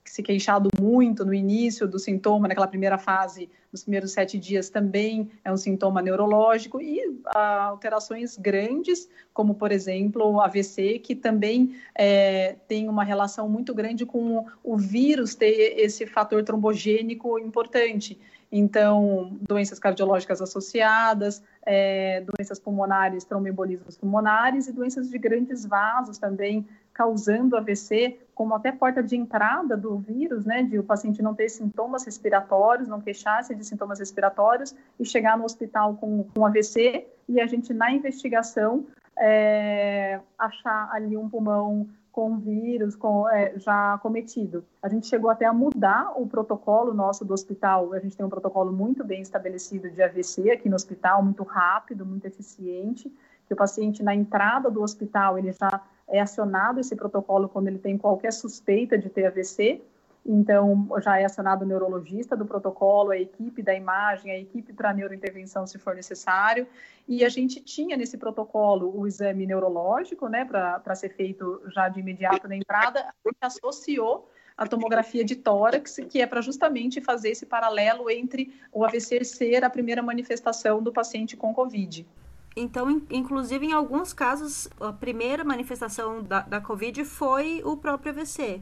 se 0.04 0.22
queixado 0.22 0.68
muito 0.80 1.24
no 1.24 1.32
início 1.32 1.86
do 1.86 1.98
sintoma, 1.98 2.48
naquela 2.48 2.66
primeira 2.66 2.98
fase, 2.98 3.48
nos 3.72 3.82
primeiros 3.82 4.12
sete 4.12 4.38
dias, 4.38 4.68
também 4.68 5.30
é 5.44 5.52
um 5.52 5.56
sintoma 5.56 6.02
neurológico, 6.02 6.80
e 6.80 7.00
ah, 7.26 7.66
alterações 7.66 8.36
grandes, 8.36 9.08
como, 9.32 9.54
por 9.54 9.70
exemplo, 9.70 10.24
o 10.24 10.40
AVC, 10.40 10.98
que 10.98 11.14
também 11.14 11.76
é, 11.94 12.56
tem 12.66 12.88
uma 12.88 13.04
relação 13.04 13.48
muito 13.48 13.72
grande 13.72 14.04
com 14.04 14.46
o 14.64 14.76
vírus 14.76 15.34
ter 15.34 15.78
esse 15.78 16.06
fator 16.06 16.42
trombogênico 16.42 17.38
importante. 17.38 18.18
Então, 18.52 19.38
doenças 19.40 19.78
cardiológicas 19.78 20.42
associadas, 20.42 21.40
é, 21.64 22.22
doenças 22.22 22.58
pulmonares, 22.58 23.22
tromboembolismos 23.22 23.96
pulmonares 23.96 24.66
e 24.66 24.72
doenças 24.72 25.08
de 25.08 25.18
grandes 25.18 25.64
vasos 25.64 26.18
também, 26.18 26.66
causando 26.92 27.56
AVC, 27.56 28.18
como 28.34 28.54
até 28.54 28.72
porta 28.72 29.02
de 29.02 29.16
entrada 29.16 29.76
do 29.76 29.98
vírus, 29.98 30.44
né, 30.44 30.62
de 30.62 30.78
o 30.78 30.82
paciente 30.82 31.22
não 31.22 31.34
ter 31.34 31.48
sintomas 31.48 32.04
respiratórios, 32.04 32.88
não 32.88 33.00
queixar-se 33.00 33.54
de 33.54 33.64
sintomas 33.64 33.98
respiratórios 33.98 34.74
e 34.98 35.04
chegar 35.04 35.36
no 35.36 35.44
hospital 35.44 35.96
com, 35.96 36.24
com 36.24 36.46
AVC 36.46 37.06
e 37.28 37.40
a 37.40 37.46
gente, 37.46 37.72
na 37.72 37.92
investigação, 37.92 38.86
é, 39.16 40.20
achar 40.38 40.88
ali 40.92 41.16
um 41.16 41.28
pulmão 41.28 41.86
com 42.10 42.38
vírus 42.38 42.96
com, 42.96 43.28
é, 43.28 43.56
já 43.56 43.98
cometido. 44.02 44.64
A 44.82 44.88
gente 44.88 45.06
chegou 45.06 45.30
até 45.30 45.46
a 45.46 45.52
mudar 45.52 46.12
o 46.16 46.26
protocolo 46.26 46.92
nosso 46.92 47.24
do 47.24 47.32
hospital. 47.32 47.92
A 47.92 48.00
gente 48.00 48.16
tem 48.16 48.26
um 48.26 48.30
protocolo 48.30 48.72
muito 48.72 49.04
bem 49.04 49.22
estabelecido 49.22 49.90
de 49.90 50.02
AVC 50.02 50.50
aqui 50.50 50.68
no 50.68 50.74
hospital, 50.74 51.22
muito 51.22 51.42
rápido, 51.44 52.04
muito 52.04 52.26
eficiente. 52.26 53.12
Que 53.46 53.54
o 53.54 53.56
paciente 53.56 54.02
na 54.02 54.14
entrada 54.14 54.70
do 54.70 54.82
hospital 54.82 55.38
ele 55.38 55.52
já 55.52 55.80
é 56.10 56.20
acionado 56.20 56.80
esse 56.80 56.94
protocolo 56.96 57.48
quando 57.48 57.68
ele 57.68 57.78
tem 57.78 57.96
qualquer 57.96 58.32
suspeita 58.32 58.98
de 58.98 59.08
ter 59.08 59.26
AVC. 59.26 59.80
Então, 60.24 60.86
já 61.00 61.18
é 61.18 61.24
acionado 61.24 61.64
o 61.64 61.68
neurologista 61.68 62.36
do 62.36 62.44
protocolo, 62.44 63.10
a 63.10 63.16
equipe 63.16 63.62
da 63.62 63.74
imagem, 63.74 64.30
a 64.30 64.38
equipe 64.38 64.72
para 64.72 64.92
neurointervenção, 64.92 65.66
se 65.66 65.78
for 65.78 65.94
necessário. 65.94 66.66
E 67.08 67.24
a 67.24 67.28
gente 67.28 67.60
tinha 67.60 67.96
nesse 67.96 68.18
protocolo 68.18 68.92
o 68.94 69.06
exame 69.06 69.46
neurológico, 69.46 70.28
né, 70.28 70.44
para 70.44 70.94
ser 70.94 71.08
feito 71.10 71.62
já 71.68 71.88
de 71.88 72.00
imediato 72.00 72.46
na 72.46 72.56
entrada, 72.56 73.06
gente 73.26 73.38
associou 73.40 74.28
a 74.56 74.66
tomografia 74.66 75.24
de 75.24 75.36
tórax, 75.36 75.96
que 76.10 76.20
é 76.20 76.26
para 76.26 76.42
justamente 76.42 77.00
fazer 77.00 77.30
esse 77.30 77.46
paralelo 77.46 78.10
entre 78.10 78.52
o 78.70 78.84
AVC 78.84 79.24
ser 79.24 79.64
a 79.64 79.70
primeira 79.70 80.02
manifestação 80.02 80.82
do 80.82 80.92
paciente 80.92 81.34
com 81.34 81.54
Covid. 81.54 82.06
Então, 82.56 83.02
inclusive, 83.10 83.66
em 83.66 83.72
alguns 83.72 84.12
casos, 84.12 84.68
a 84.80 84.92
primeira 84.92 85.44
manifestação 85.44 86.22
da, 86.22 86.40
da 86.40 86.60
Covid 86.60 87.04
foi 87.04 87.62
o 87.64 87.76
próprio 87.76 88.12
AVC. 88.12 88.60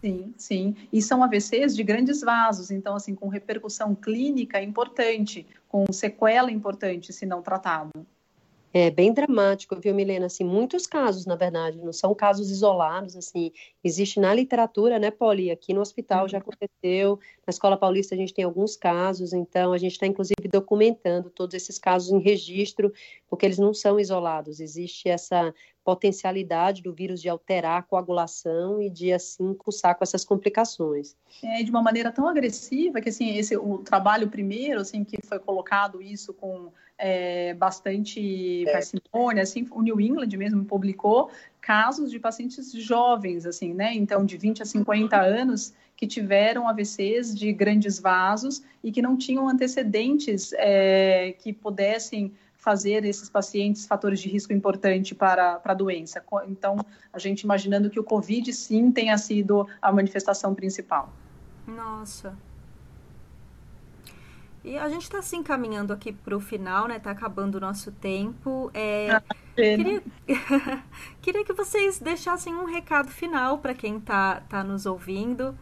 Sim, 0.00 0.34
sim. 0.36 0.76
E 0.92 1.00
são 1.00 1.22
AVCs 1.22 1.76
de 1.76 1.84
grandes 1.84 2.20
vasos, 2.22 2.72
então, 2.72 2.96
assim, 2.96 3.14
com 3.14 3.28
repercussão 3.28 3.94
clínica 3.94 4.60
importante, 4.60 5.46
com 5.68 5.84
sequela 5.92 6.50
importante, 6.50 7.12
se 7.12 7.24
não 7.24 7.40
tratado. 7.40 7.90
É 8.74 8.90
bem 8.90 9.12
dramático, 9.12 9.78
viu, 9.78 9.94
Milena? 9.94 10.26
Assim, 10.26 10.44
muitos 10.44 10.86
casos, 10.86 11.26
na 11.26 11.36
verdade, 11.36 11.78
não 11.78 11.92
são 11.92 12.14
casos 12.14 12.50
isolados, 12.50 13.14
assim, 13.16 13.52
existe 13.84 14.18
na 14.18 14.32
literatura, 14.32 14.98
né, 14.98 15.10
Poli? 15.10 15.50
Aqui 15.50 15.74
no 15.74 15.82
hospital 15.82 16.26
já 16.26 16.38
uhum. 16.38 16.42
aconteceu, 16.42 17.18
na 17.46 17.50
Escola 17.50 17.76
Paulista 17.76 18.14
a 18.14 18.18
gente 18.18 18.32
tem 18.32 18.46
alguns 18.46 18.74
casos, 18.74 19.34
então 19.34 19.74
a 19.74 19.78
gente 19.78 19.92
está, 19.92 20.06
inclusive, 20.06 20.48
documentando 20.50 21.28
todos 21.28 21.54
esses 21.54 21.78
casos 21.78 22.10
em 22.10 22.18
registro, 22.18 22.90
porque 23.28 23.44
eles 23.44 23.58
não 23.58 23.74
são 23.74 24.00
isolados, 24.00 24.58
existe 24.58 25.08
essa 25.08 25.52
potencialidade 25.84 26.80
do 26.80 26.94
vírus 26.94 27.20
de 27.20 27.28
alterar 27.28 27.80
a 27.80 27.82
coagulação 27.82 28.80
e 28.80 28.88
de, 28.88 29.12
assim, 29.12 29.52
cursar 29.52 29.96
com 29.98 30.04
essas 30.04 30.24
complicações. 30.24 31.14
É, 31.42 31.62
de 31.62 31.70
uma 31.70 31.82
maneira 31.82 32.10
tão 32.10 32.26
agressiva 32.26 33.00
que, 33.00 33.08
assim, 33.08 33.36
esse, 33.36 33.56
o 33.56 33.78
trabalho 33.78 34.28
primeiro, 34.28 34.80
assim, 34.80 35.04
que 35.04 35.18
foi 35.26 35.38
colocado 35.38 36.00
isso 36.00 36.32
com 36.32 36.72
é, 36.98 37.54
bastante 37.54 38.68
é. 38.68 38.72
parcimônia, 38.72 39.42
assim, 39.42 39.66
o 39.70 39.82
New 39.82 40.00
England 40.00 40.28
mesmo 40.36 40.64
publicou 40.64 41.30
casos 41.60 42.10
de 42.10 42.18
pacientes 42.18 42.72
jovens, 42.72 43.46
assim, 43.46 43.72
né, 43.72 43.94
então 43.94 44.24
de 44.24 44.36
20 44.36 44.62
a 44.62 44.64
50 44.64 45.16
anos, 45.16 45.74
que 45.96 46.06
tiveram 46.06 46.68
AVCs 46.68 47.34
de 47.34 47.52
grandes 47.52 48.00
vasos 48.00 48.62
e 48.82 48.90
que 48.90 49.00
não 49.00 49.16
tinham 49.16 49.48
antecedentes 49.48 50.52
é, 50.54 51.34
que 51.38 51.52
pudessem 51.52 52.32
fazer 52.56 53.04
esses 53.04 53.28
pacientes 53.28 53.86
fatores 53.86 54.20
de 54.20 54.28
risco 54.28 54.52
importante 54.52 55.14
para, 55.14 55.56
para 55.56 55.72
a 55.72 55.74
doença. 55.74 56.24
Então, 56.46 56.76
a 57.12 57.18
gente 57.18 57.42
imaginando 57.42 57.90
que 57.90 57.98
o 57.98 58.04
COVID 58.04 58.52
sim 58.52 58.90
tenha 58.92 59.18
sido 59.18 59.66
a 59.80 59.92
manifestação 59.92 60.54
principal. 60.54 61.12
Nossa, 61.66 62.36
e 64.64 64.78
a 64.78 64.88
gente 64.88 65.02
está 65.02 65.20
se 65.20 65.36
encaminhando 65.36 65.92
aqui 65.92 66.12
para 66.12 66.36
o 66.36 66.40
final, 66.40 66.86
né? 66.86 66.96
Está 66.96 67.10
acabando 67.10 67.56
o 67.56 67.60
nosso 67.60 67.90
tempo. 67.90 68.70
É, 68.72 69.10
ah, 69.10 69.22
queria, 69.54 70.02
queria 71.20 71.44
que 71.44 71.52
vocês 71.52 71.98
deixassem 71.98 72.54
um 72.54 72.64
recado 72.64 73.08
final 73.08 73.58
para 73.58 73.74
quem 73.74 73.98
está 73.98 74.40
tá 74.42 74.62
nos 74.62 74.86
ouvindo, 74.86 75.58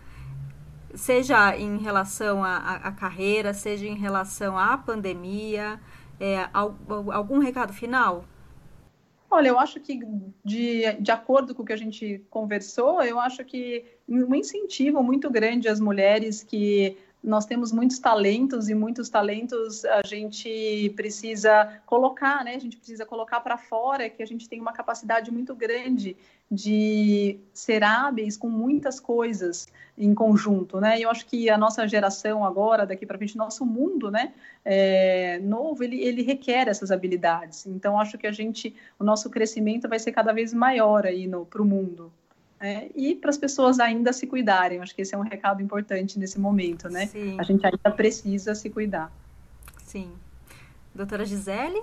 seja 0.94 1.56
em 1.56 1.78
relação 1.78 2.44
à 2.44 2.92
carreira, 2.92 3.54
seja 3.54 3.86
em 3.86 3.96
relação 3.96 4.58
à 4.58 4.76
pandemia. 4.76 5.80
É, 6.18 6.50
algum 6.52 7.38
recado 7.38 7.72
final? 7.72 8.26
Olha, 9.30 9.48
eu 9.48 9.58
acho 9.58 9.80
que, 9.80 9.98
de, 10.44 10.92
de 11.00 11.10
acordo 11.10 11.54
com 11.54 11.62
o 11.62 11.64
que 11.64 11.72
a 11.72 11.76
gente 11.76 12.22
conversou, 12.28 13.00
eu 13.02 13.18
acho 13.18 13.44
que 13.44 13.84
um 14.08 14.34
incentivo 14.34 15.02
muito 15.02 15.30
grande 15.30 15.68
às 15.68 15.78
mulheres 15.78 16.42
que 16.42 16.98
nós 17.22 17.44
temos 17.44 17.70
muitos 17.70 17.98
talentos 17.98 18.68
e 18.68 18.74
muitos 18.74 19.08
talentos 19.08 19.84
a 19.84 20.00
gente 20.06 20.90
precisa 20.96 21.80
colocar, 21.84 22.42
né? 22.44 22.54
A 22.54 22.58
gente 22.58 22.76
precisa 22.76 23.04
colocar 23.04 23.40
para 23.40 23.58
fora 23.58 24.08
que 24.08 24.22
a 24.22 24.26
gente 24.26 24.48
tem 24.48 24.60
uma 24.60 24.72
capacidade 24.72 25.30
muito 25.30 25.54
grande 25.54 26.16
de 26.50 27.38
ser 27.52 27.84
hábeis 27.84 28.36
com 28.36 28.48
muitas 28.48 28.98
coisas 28.98 29.68
em 29.96 30.14
conjunto, 30.14 30.80
né? 30.80 30.98
E 30.98 31.02
eu 31.02 31.10
acho 31.10 31.26
que 31.26 31.50
a 31.50 31.58
nossa 31.58 31.86
geração 31.86 32.44
agora, 32.44 32.86
daqui 32.86 33.04
para 33.04 33.18
frente, 33.18 33.36
nosso 33.36 33.66
mundo, 33.66 34.10
né, 34.10 34.32
é, 34.64 35.38
novo, 35.40 35.84
ele, 35.84 36.02
ele 36.02 36.22
requer 36.22 36.68
essas 36.68 36.90
habilidades. 36.90 37.66
Então, 37.66 38.00
acho 38.00 38.16
que 38.16 38.26
a 38.26 38.32
gente, 38.32 38.74
o 38.98 39.04
nosso 39.04 39.28
crescimento 39.28 39.88
vai 39.88 39.98
ser 39.98 40.10
cada 40.12 40.32
vez 40.32 40.54
maior 40.54 41.06
aí 41.06 41.30
para 41.50 41.62
o 41.62 41.64
mundo. 41.64 42.10
É, 42.60 42.90
e 42.94 43.14
para 43.14 43.30
as 43.30 43.38
pessoas 43.38 43.80
ainda 43.80 44.12
se 44.12 44.26
cuidarem. 44.26 44.80
Acho 44.80 44.94
que 44.94 45.00
esse 45.00 45.14
é 45.14 45.18
um 45.18 45.22
recado 45.22 45.62
importante 45.62 46.18
nesse 46.18 46.38
momento, 46.38 46.90
né? 46.90 47.06
Sim. 47.06 47.36
A 47.40 47.42
gente 47.42 47.64
ainda 47.64 47.90
precisa 47.90 48.54
se 48.54 48.68
cuidar. 48.68 49.10
Sim. 49.82 50.12
Doutora 50.94 51.24
Gisele? 51.24 51.82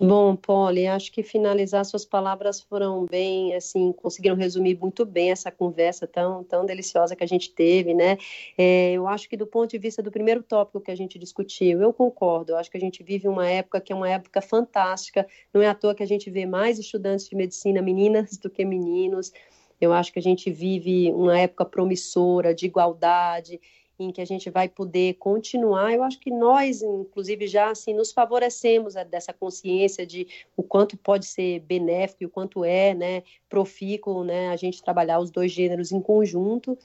Bom, 0.00 0.36
Polly, 0.36 0.86
acho 0.86 1.10
que 1.10 1.24
finalizar 1.24 1.84
suas 1.84 2.04
palavras 2.04 2.60
foram 2.60 3.04
bem, 3.06 3.56
assim, 3.56 3.92
conseguiram 3.92 4.36
resumir 4.36 4.78
muito 4.78 5.04
bem 5.04 5.32
essa 5.32 5.50
conversa 5.50 6.06
tão, 6.06 6.44
tão 6.44 6.64
deliciosa 6.64 7.16
que 7.16 7.24
a 7.24 7.26
gente 7.26 7.50
teve, 7.52 7.92
né? 7.94 8.16
É, 8.56 8.92
eu 8.92 9.08
acho 9.08 9.28
que 9.28 9.36
do 9.36 9.44
ponto 9.44 9.70
de 9.72 9.78
vista 9.78 10.00
do 10.00 10.12
primeiro 10.12 10.40
tópico 10.40 10.80
que 10.80 10.92
a 10.92 10.96
gente 10.96 11.18
discutiu, 11.18 11.82
eu 11.82 11.92
concordo, 11.92 12.52
eu 12.52 12.56
acho 12.58 12.70
que 12.70 12.76
a 12.76 12.80
gente 12.80 13.02
vive 13.02 13.26
uma 13.26 13.50
época 13.50 13.80
que 13.80 13.92
é 13.92 13.96
uma 13.96 14.08
época 14.08 14.40
fantástica, 14.40 15.26
não 15.52 15.60
é 15.60 15.66
à 15.66 15.74
toa 15.74 15.96
que 15.96 16.02
a 16.04 16.06
gente 16.06 16.30
vê 16.30 16.46
mais 16.46 16.78
estudantes 16.78 17.28
de 17.28 17.34
medicina 17.34 17.82
meninas 17.82 18.36
do 18.36 18.48
que 18.48 18.64
meninos, 18.64 19.32
eu 19.80 19.92
acho 19.92 20.12
que 20.12 20.20
a 20.20 20.22
gente 20.22 20.48
vive 20.48 21.12
uma 21.12 21.36
época 21.38 21.64
promissora 21.64 22.54
de 22.54 22.66
igualdade, 22.66 23.60
em 23.98 24.12
que 24.12 24.20
a 24.20 24.24
gente 24.24 24.48
vai 24.50 24.68
poder 24.68 25.14
continuar. 25.14 25.92
Eu 25.92 26.02
acho 26.02 26.18
que 26.20 26.30
nós, 26.30 26.82
inclusive, 26.82 27.46
já 27.46 27.70
assim 27.70 27.92
nos 27.94 28.12
favorecemos 28.12 28.94
dessa 29.10 29.32
consciência 29.32 30.06
de 30.06 30.26
o 30.56 30.62
quanto 30.62 30.96
pode 30.96 31.26
ser 31.26 31.60
benéfico 31.60 32.22
e 32.22 32.26
o 32.26 32.30
quanto 32.30 32.64
é, 32.64 32.94
né, 32.94 33.22
profícuo, 33.48 34.22
né, 34.22 34.50
a 34.50 34.56
gente 34.56 34.82
trabalhar 34.82 35.18
os 35.18 35.30
dois 35.30 35.50
gêneros 35.50 35.90
em 35.92 36.00
conjunto. 36.00 36.78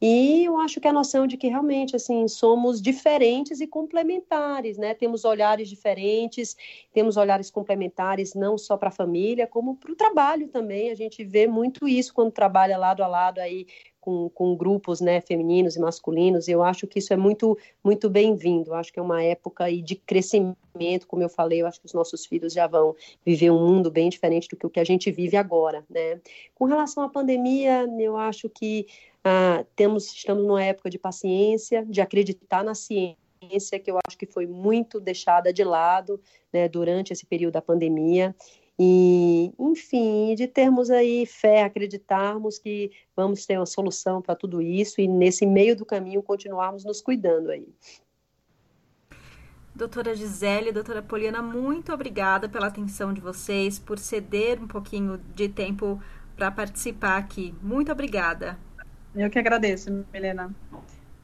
E 0.00 0.44
eu 0.44 0.58
acho 0.58 0.78
que 0.78 0.86
a 0.86 0.92
noção 0.92 1.26
de 1.26 1.38
que 1.38 1.48
realmente 1.48 1.96
assim 1.96 2.28
somos 2.28 2.82
diferentes 2.82 3.62
e 3.62 3.66
complementares, 3.66 4.76
né? 4.76 4.92
Temos 4.92 5.24
olhares 5.24 5.70
diferentes, 5.70 6.54
temos 6.92 7.16
olhares 7.16 7.50
complementares 7.50 8.34
não 8.34 8.58
só 8.58 8.76
para 8.76 8.90
a 8.90 8.92
família, 8.92 9.46
como 9.46 9.74
para 9.74 9.90
o 9.90 9.96
trabalho 9.96 10.48
também. 10.48 10.90
A 10.90 10.94
gente 10.94 11.24
vê 11.24 11.46
muito 11.46 11.88
isso 11.88 12.12
quando 12.12 12.30
trabalha 12.30 12.76
lado 12.76 13.02
a 13.02 13.06
lado 13.06 13.38
aí 13.38 13.66
com, 14.06 14.28
com, 14.28 14.54
grupos 14.54 15.00
né, 15.00 15.20
femininos 15.20 15.74
e 15.74 15.80
masculinos, 15.80 16.46
eu 16.46 16.62
acho 16.62 16.86
que 16.86 17.00
isso 17.00 17.12
é 17.12 17.16
muito, 17.16 17.58
muito 17.82 18.08
bem-vindo. 18.08 18.72
Acho 18.72 18.92
que 18.92 19.00
é 19.00 19.02
uma 19.02 19.20
época 19.20 19.64
aí 19.64 19.82
de 19.82 19.96
crescimento, 19.96 21.08
como 21.08 21.24
eu 21.24 21.28
falei, 21.28 21.60
eu 21.60 21.66
acho 21.66 21.80
que 21.80 21.86
os 21.86 21.92
nossos 21.92 22.24
filhos 22.24 22.52
já 22.52 22.68
vão 22.68 22.94
viver 23.24 23.50
um 23.50 23.58
mundo 23.58 23.90
bem 23.90 24.08
diferente 24.08 24.46
do 24.48 24.56
que 24.56 24.64
o 24.64 24.70
que 24.70 24.78
a 24.78 24.84
gente 24.84 25.10
vive 25.10 25.36
agora. 25.36 25.84
Né? 25.90 26.20
Com 26.54 26.66
relação 26.66 27.02
à 27.02 27.08
pandemia, 27.08 27.84
eu 27.98 28.16
acho 28.16 28.48
que 28.48 28.86
ah, 29.24 29.64
temos, 29.74 30.06
estamos 30.06 30.46
numa 30.46 30.62
época 30.62 30.88
de 30.88 31.00
paciência, 31.00 31.84
de 31.84 32.00
acreditar 32.00 32.62
na 32.62 32.76
ciência 32.76 33.16
que 33.82 33.90
eu 33.90 33.98
acho 34.06 34.16
que 34.16 34.26
foi 34.26 34.46
muito 34.46 35.00
deixada 35.00 35.52
de 35.52 35.64
lado 35.64 36.20
né, 36.52 36.68
durante 36.68 37.12
esse 37.12 37.26
período 37.26 37.54
da 37.54 37.60
pandemia 37.62 38.32
e, 38.78 39.52
enfim, 39.58 40.34
de 40.34 40.46
termos 40.46 40.90
aí 40.90 41.24
fé, 41.24 41.62
acreditarmos 41.62 42.58
que 42.58 42.90
vamos 43.14 43.46
ter 43.46 43.58
uma 43.58 43.64
solução 43.64 44.20
para 44.20 44.34
tudo 44.34 44.60
isso 44.60 45.00
e 45.00 45.08
nesse 45.08 45.46
meio 45.46 45.74
do 45.74 45.86
caminho 45.86 46.22
continuarmos 46.22 46.84
nos 46.84 47.00
cuidando 47.00 47.50
aí. 47.50 47.66
Doutora 49.74 50.14
Gisele, 50.14 50.72
doutora 50.72 51.02
Poliana, 51.02 51.42
muito 51.42 51.92
obrigada 51.92 52.48
pela 52.48 52.66
atenção 52.66 53.12
de 53.12 53.20
vocês, 53.20 53.78
por 53.78 53.98
ceder 53.98 54.62
um 54.62 54.66
pouquinho 54.66 55.18
de 55.34 55.48
tempo 55.48 56.00
para 56.34 56.50
participar 56.50 57.16
aqui. 57.16 57.54
Muito 57.62 57.92
obrigada. 57.92 58.58
Eu 59.14 59.30
que 59.30 59.38
agradeço, 59.38 60.04
Helena. 60.12 60.54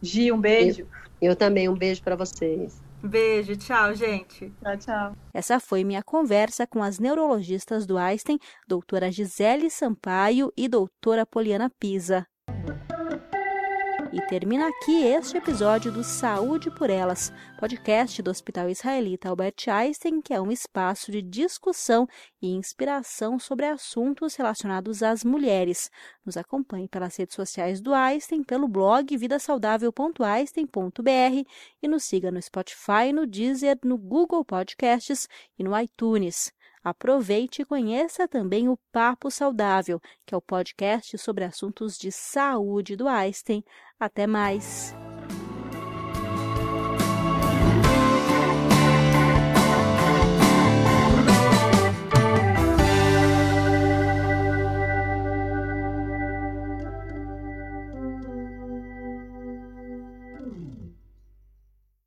Gi, 0.01 0.33
um 0.33 0.41
beijo. 0.41 0.87
Eu, 1.21 1.31
eu 1.31 1.37
também, 1.37 1.69
um 1.69 1.75
beijo 1.75 2.03
para 2.03 2.17
vocês. 2.17 2.83
Beijo, 3.03 3.57
tchau, 3.57 3.95
gente. 3.95 4.53
Tchau, 4.63 4.77
tchau. 4.79 5.17
Essa 5.35 5.59
foi 5.59 5.83
minha 5.83 6.03
conversa 6.03 6.67
com 6.67 6.83
as 6.83 6.99
neurologistas 6.99 7.85
do 7.85 7.99
Einstein, 7.99 8.39
doutora 8.67 9.11
Gisele 9.11 9.69
Sampaio 9.71 10.53
e 10.57 10.69
doutora 10.69 11.27
Poliana 11.27 11.69
Pisa. 11.69 12.25
E 14.13 14.21
termina 14.27 14.69
aqui 14.69 15.05
este 15.05 15.39
episódio 15.39 15.91
do 15.91 16.05
Saúde 16.05 16.71
por 16.71 16.91
Elas, 16.91 17.33
podcast 17.59 18.21
do 18.21 18.31
Hospital 18.31 18.69
Israelita 18.69 19.31
Albert 19.31 19.55
Einstein, 19.69 20.21
que 20.21 20.35
é 20.35 20.41
um 20.41 20.53
espaço 20.53 21.11
de 21.11 21.23
discussão 21.23 22.07
e 22.41 22.51
inspiração 22.51 23.39
sobre 23.39 23.65
assuntos 23.65 24.35
relacionados 24.35 25.03
às 25.03 25.25
mulheres. 25.25 25.91
Nos 26.27 26.37
acompanhe 26.37 26.89
pelas 26.89 27.17
redes 27.17 27.35
sociais 27.35 27.81
do 27.81 27.95
Einstein, 27.95 28.45
pelo 28.45 28.69
blog 28.69 29.17
vidasaudável.einstein.br 29.17 31.49
e 31.83 31.89
nos 31.89 32.05
siga 32.05 32.31
no 32.31 32.43
Spotify, 32.43 33.15
no 33.15 33.27
Deezer, 33.27 33.79
no 33.83 33.97
Google 33.97 34.45
Podcasts 34.45 35.27
e 35.59 35.65
no 35.65 35.75
iTunes. 35.81 36.53
Aproveite 36.83 37.63
e 37.63 37.65
conheça 37.65 38.27
também 38.27 38.69
o 38.69 38.79
Papo 38.91 39.31
Saudável, 39.31 40.01
que 40.27 40.35
é 40.35 40.37
o 40.37 40.43
podcast 40.43 41.17
sobre 41.19 41.45
assuntos 41.45 41.97
de 41.97 42.11
saúde 42.11 42.97
do 42.97 43.07
Einstein. 43.07 43.65
Até 43.99 44.27
mais! 44.27 45.02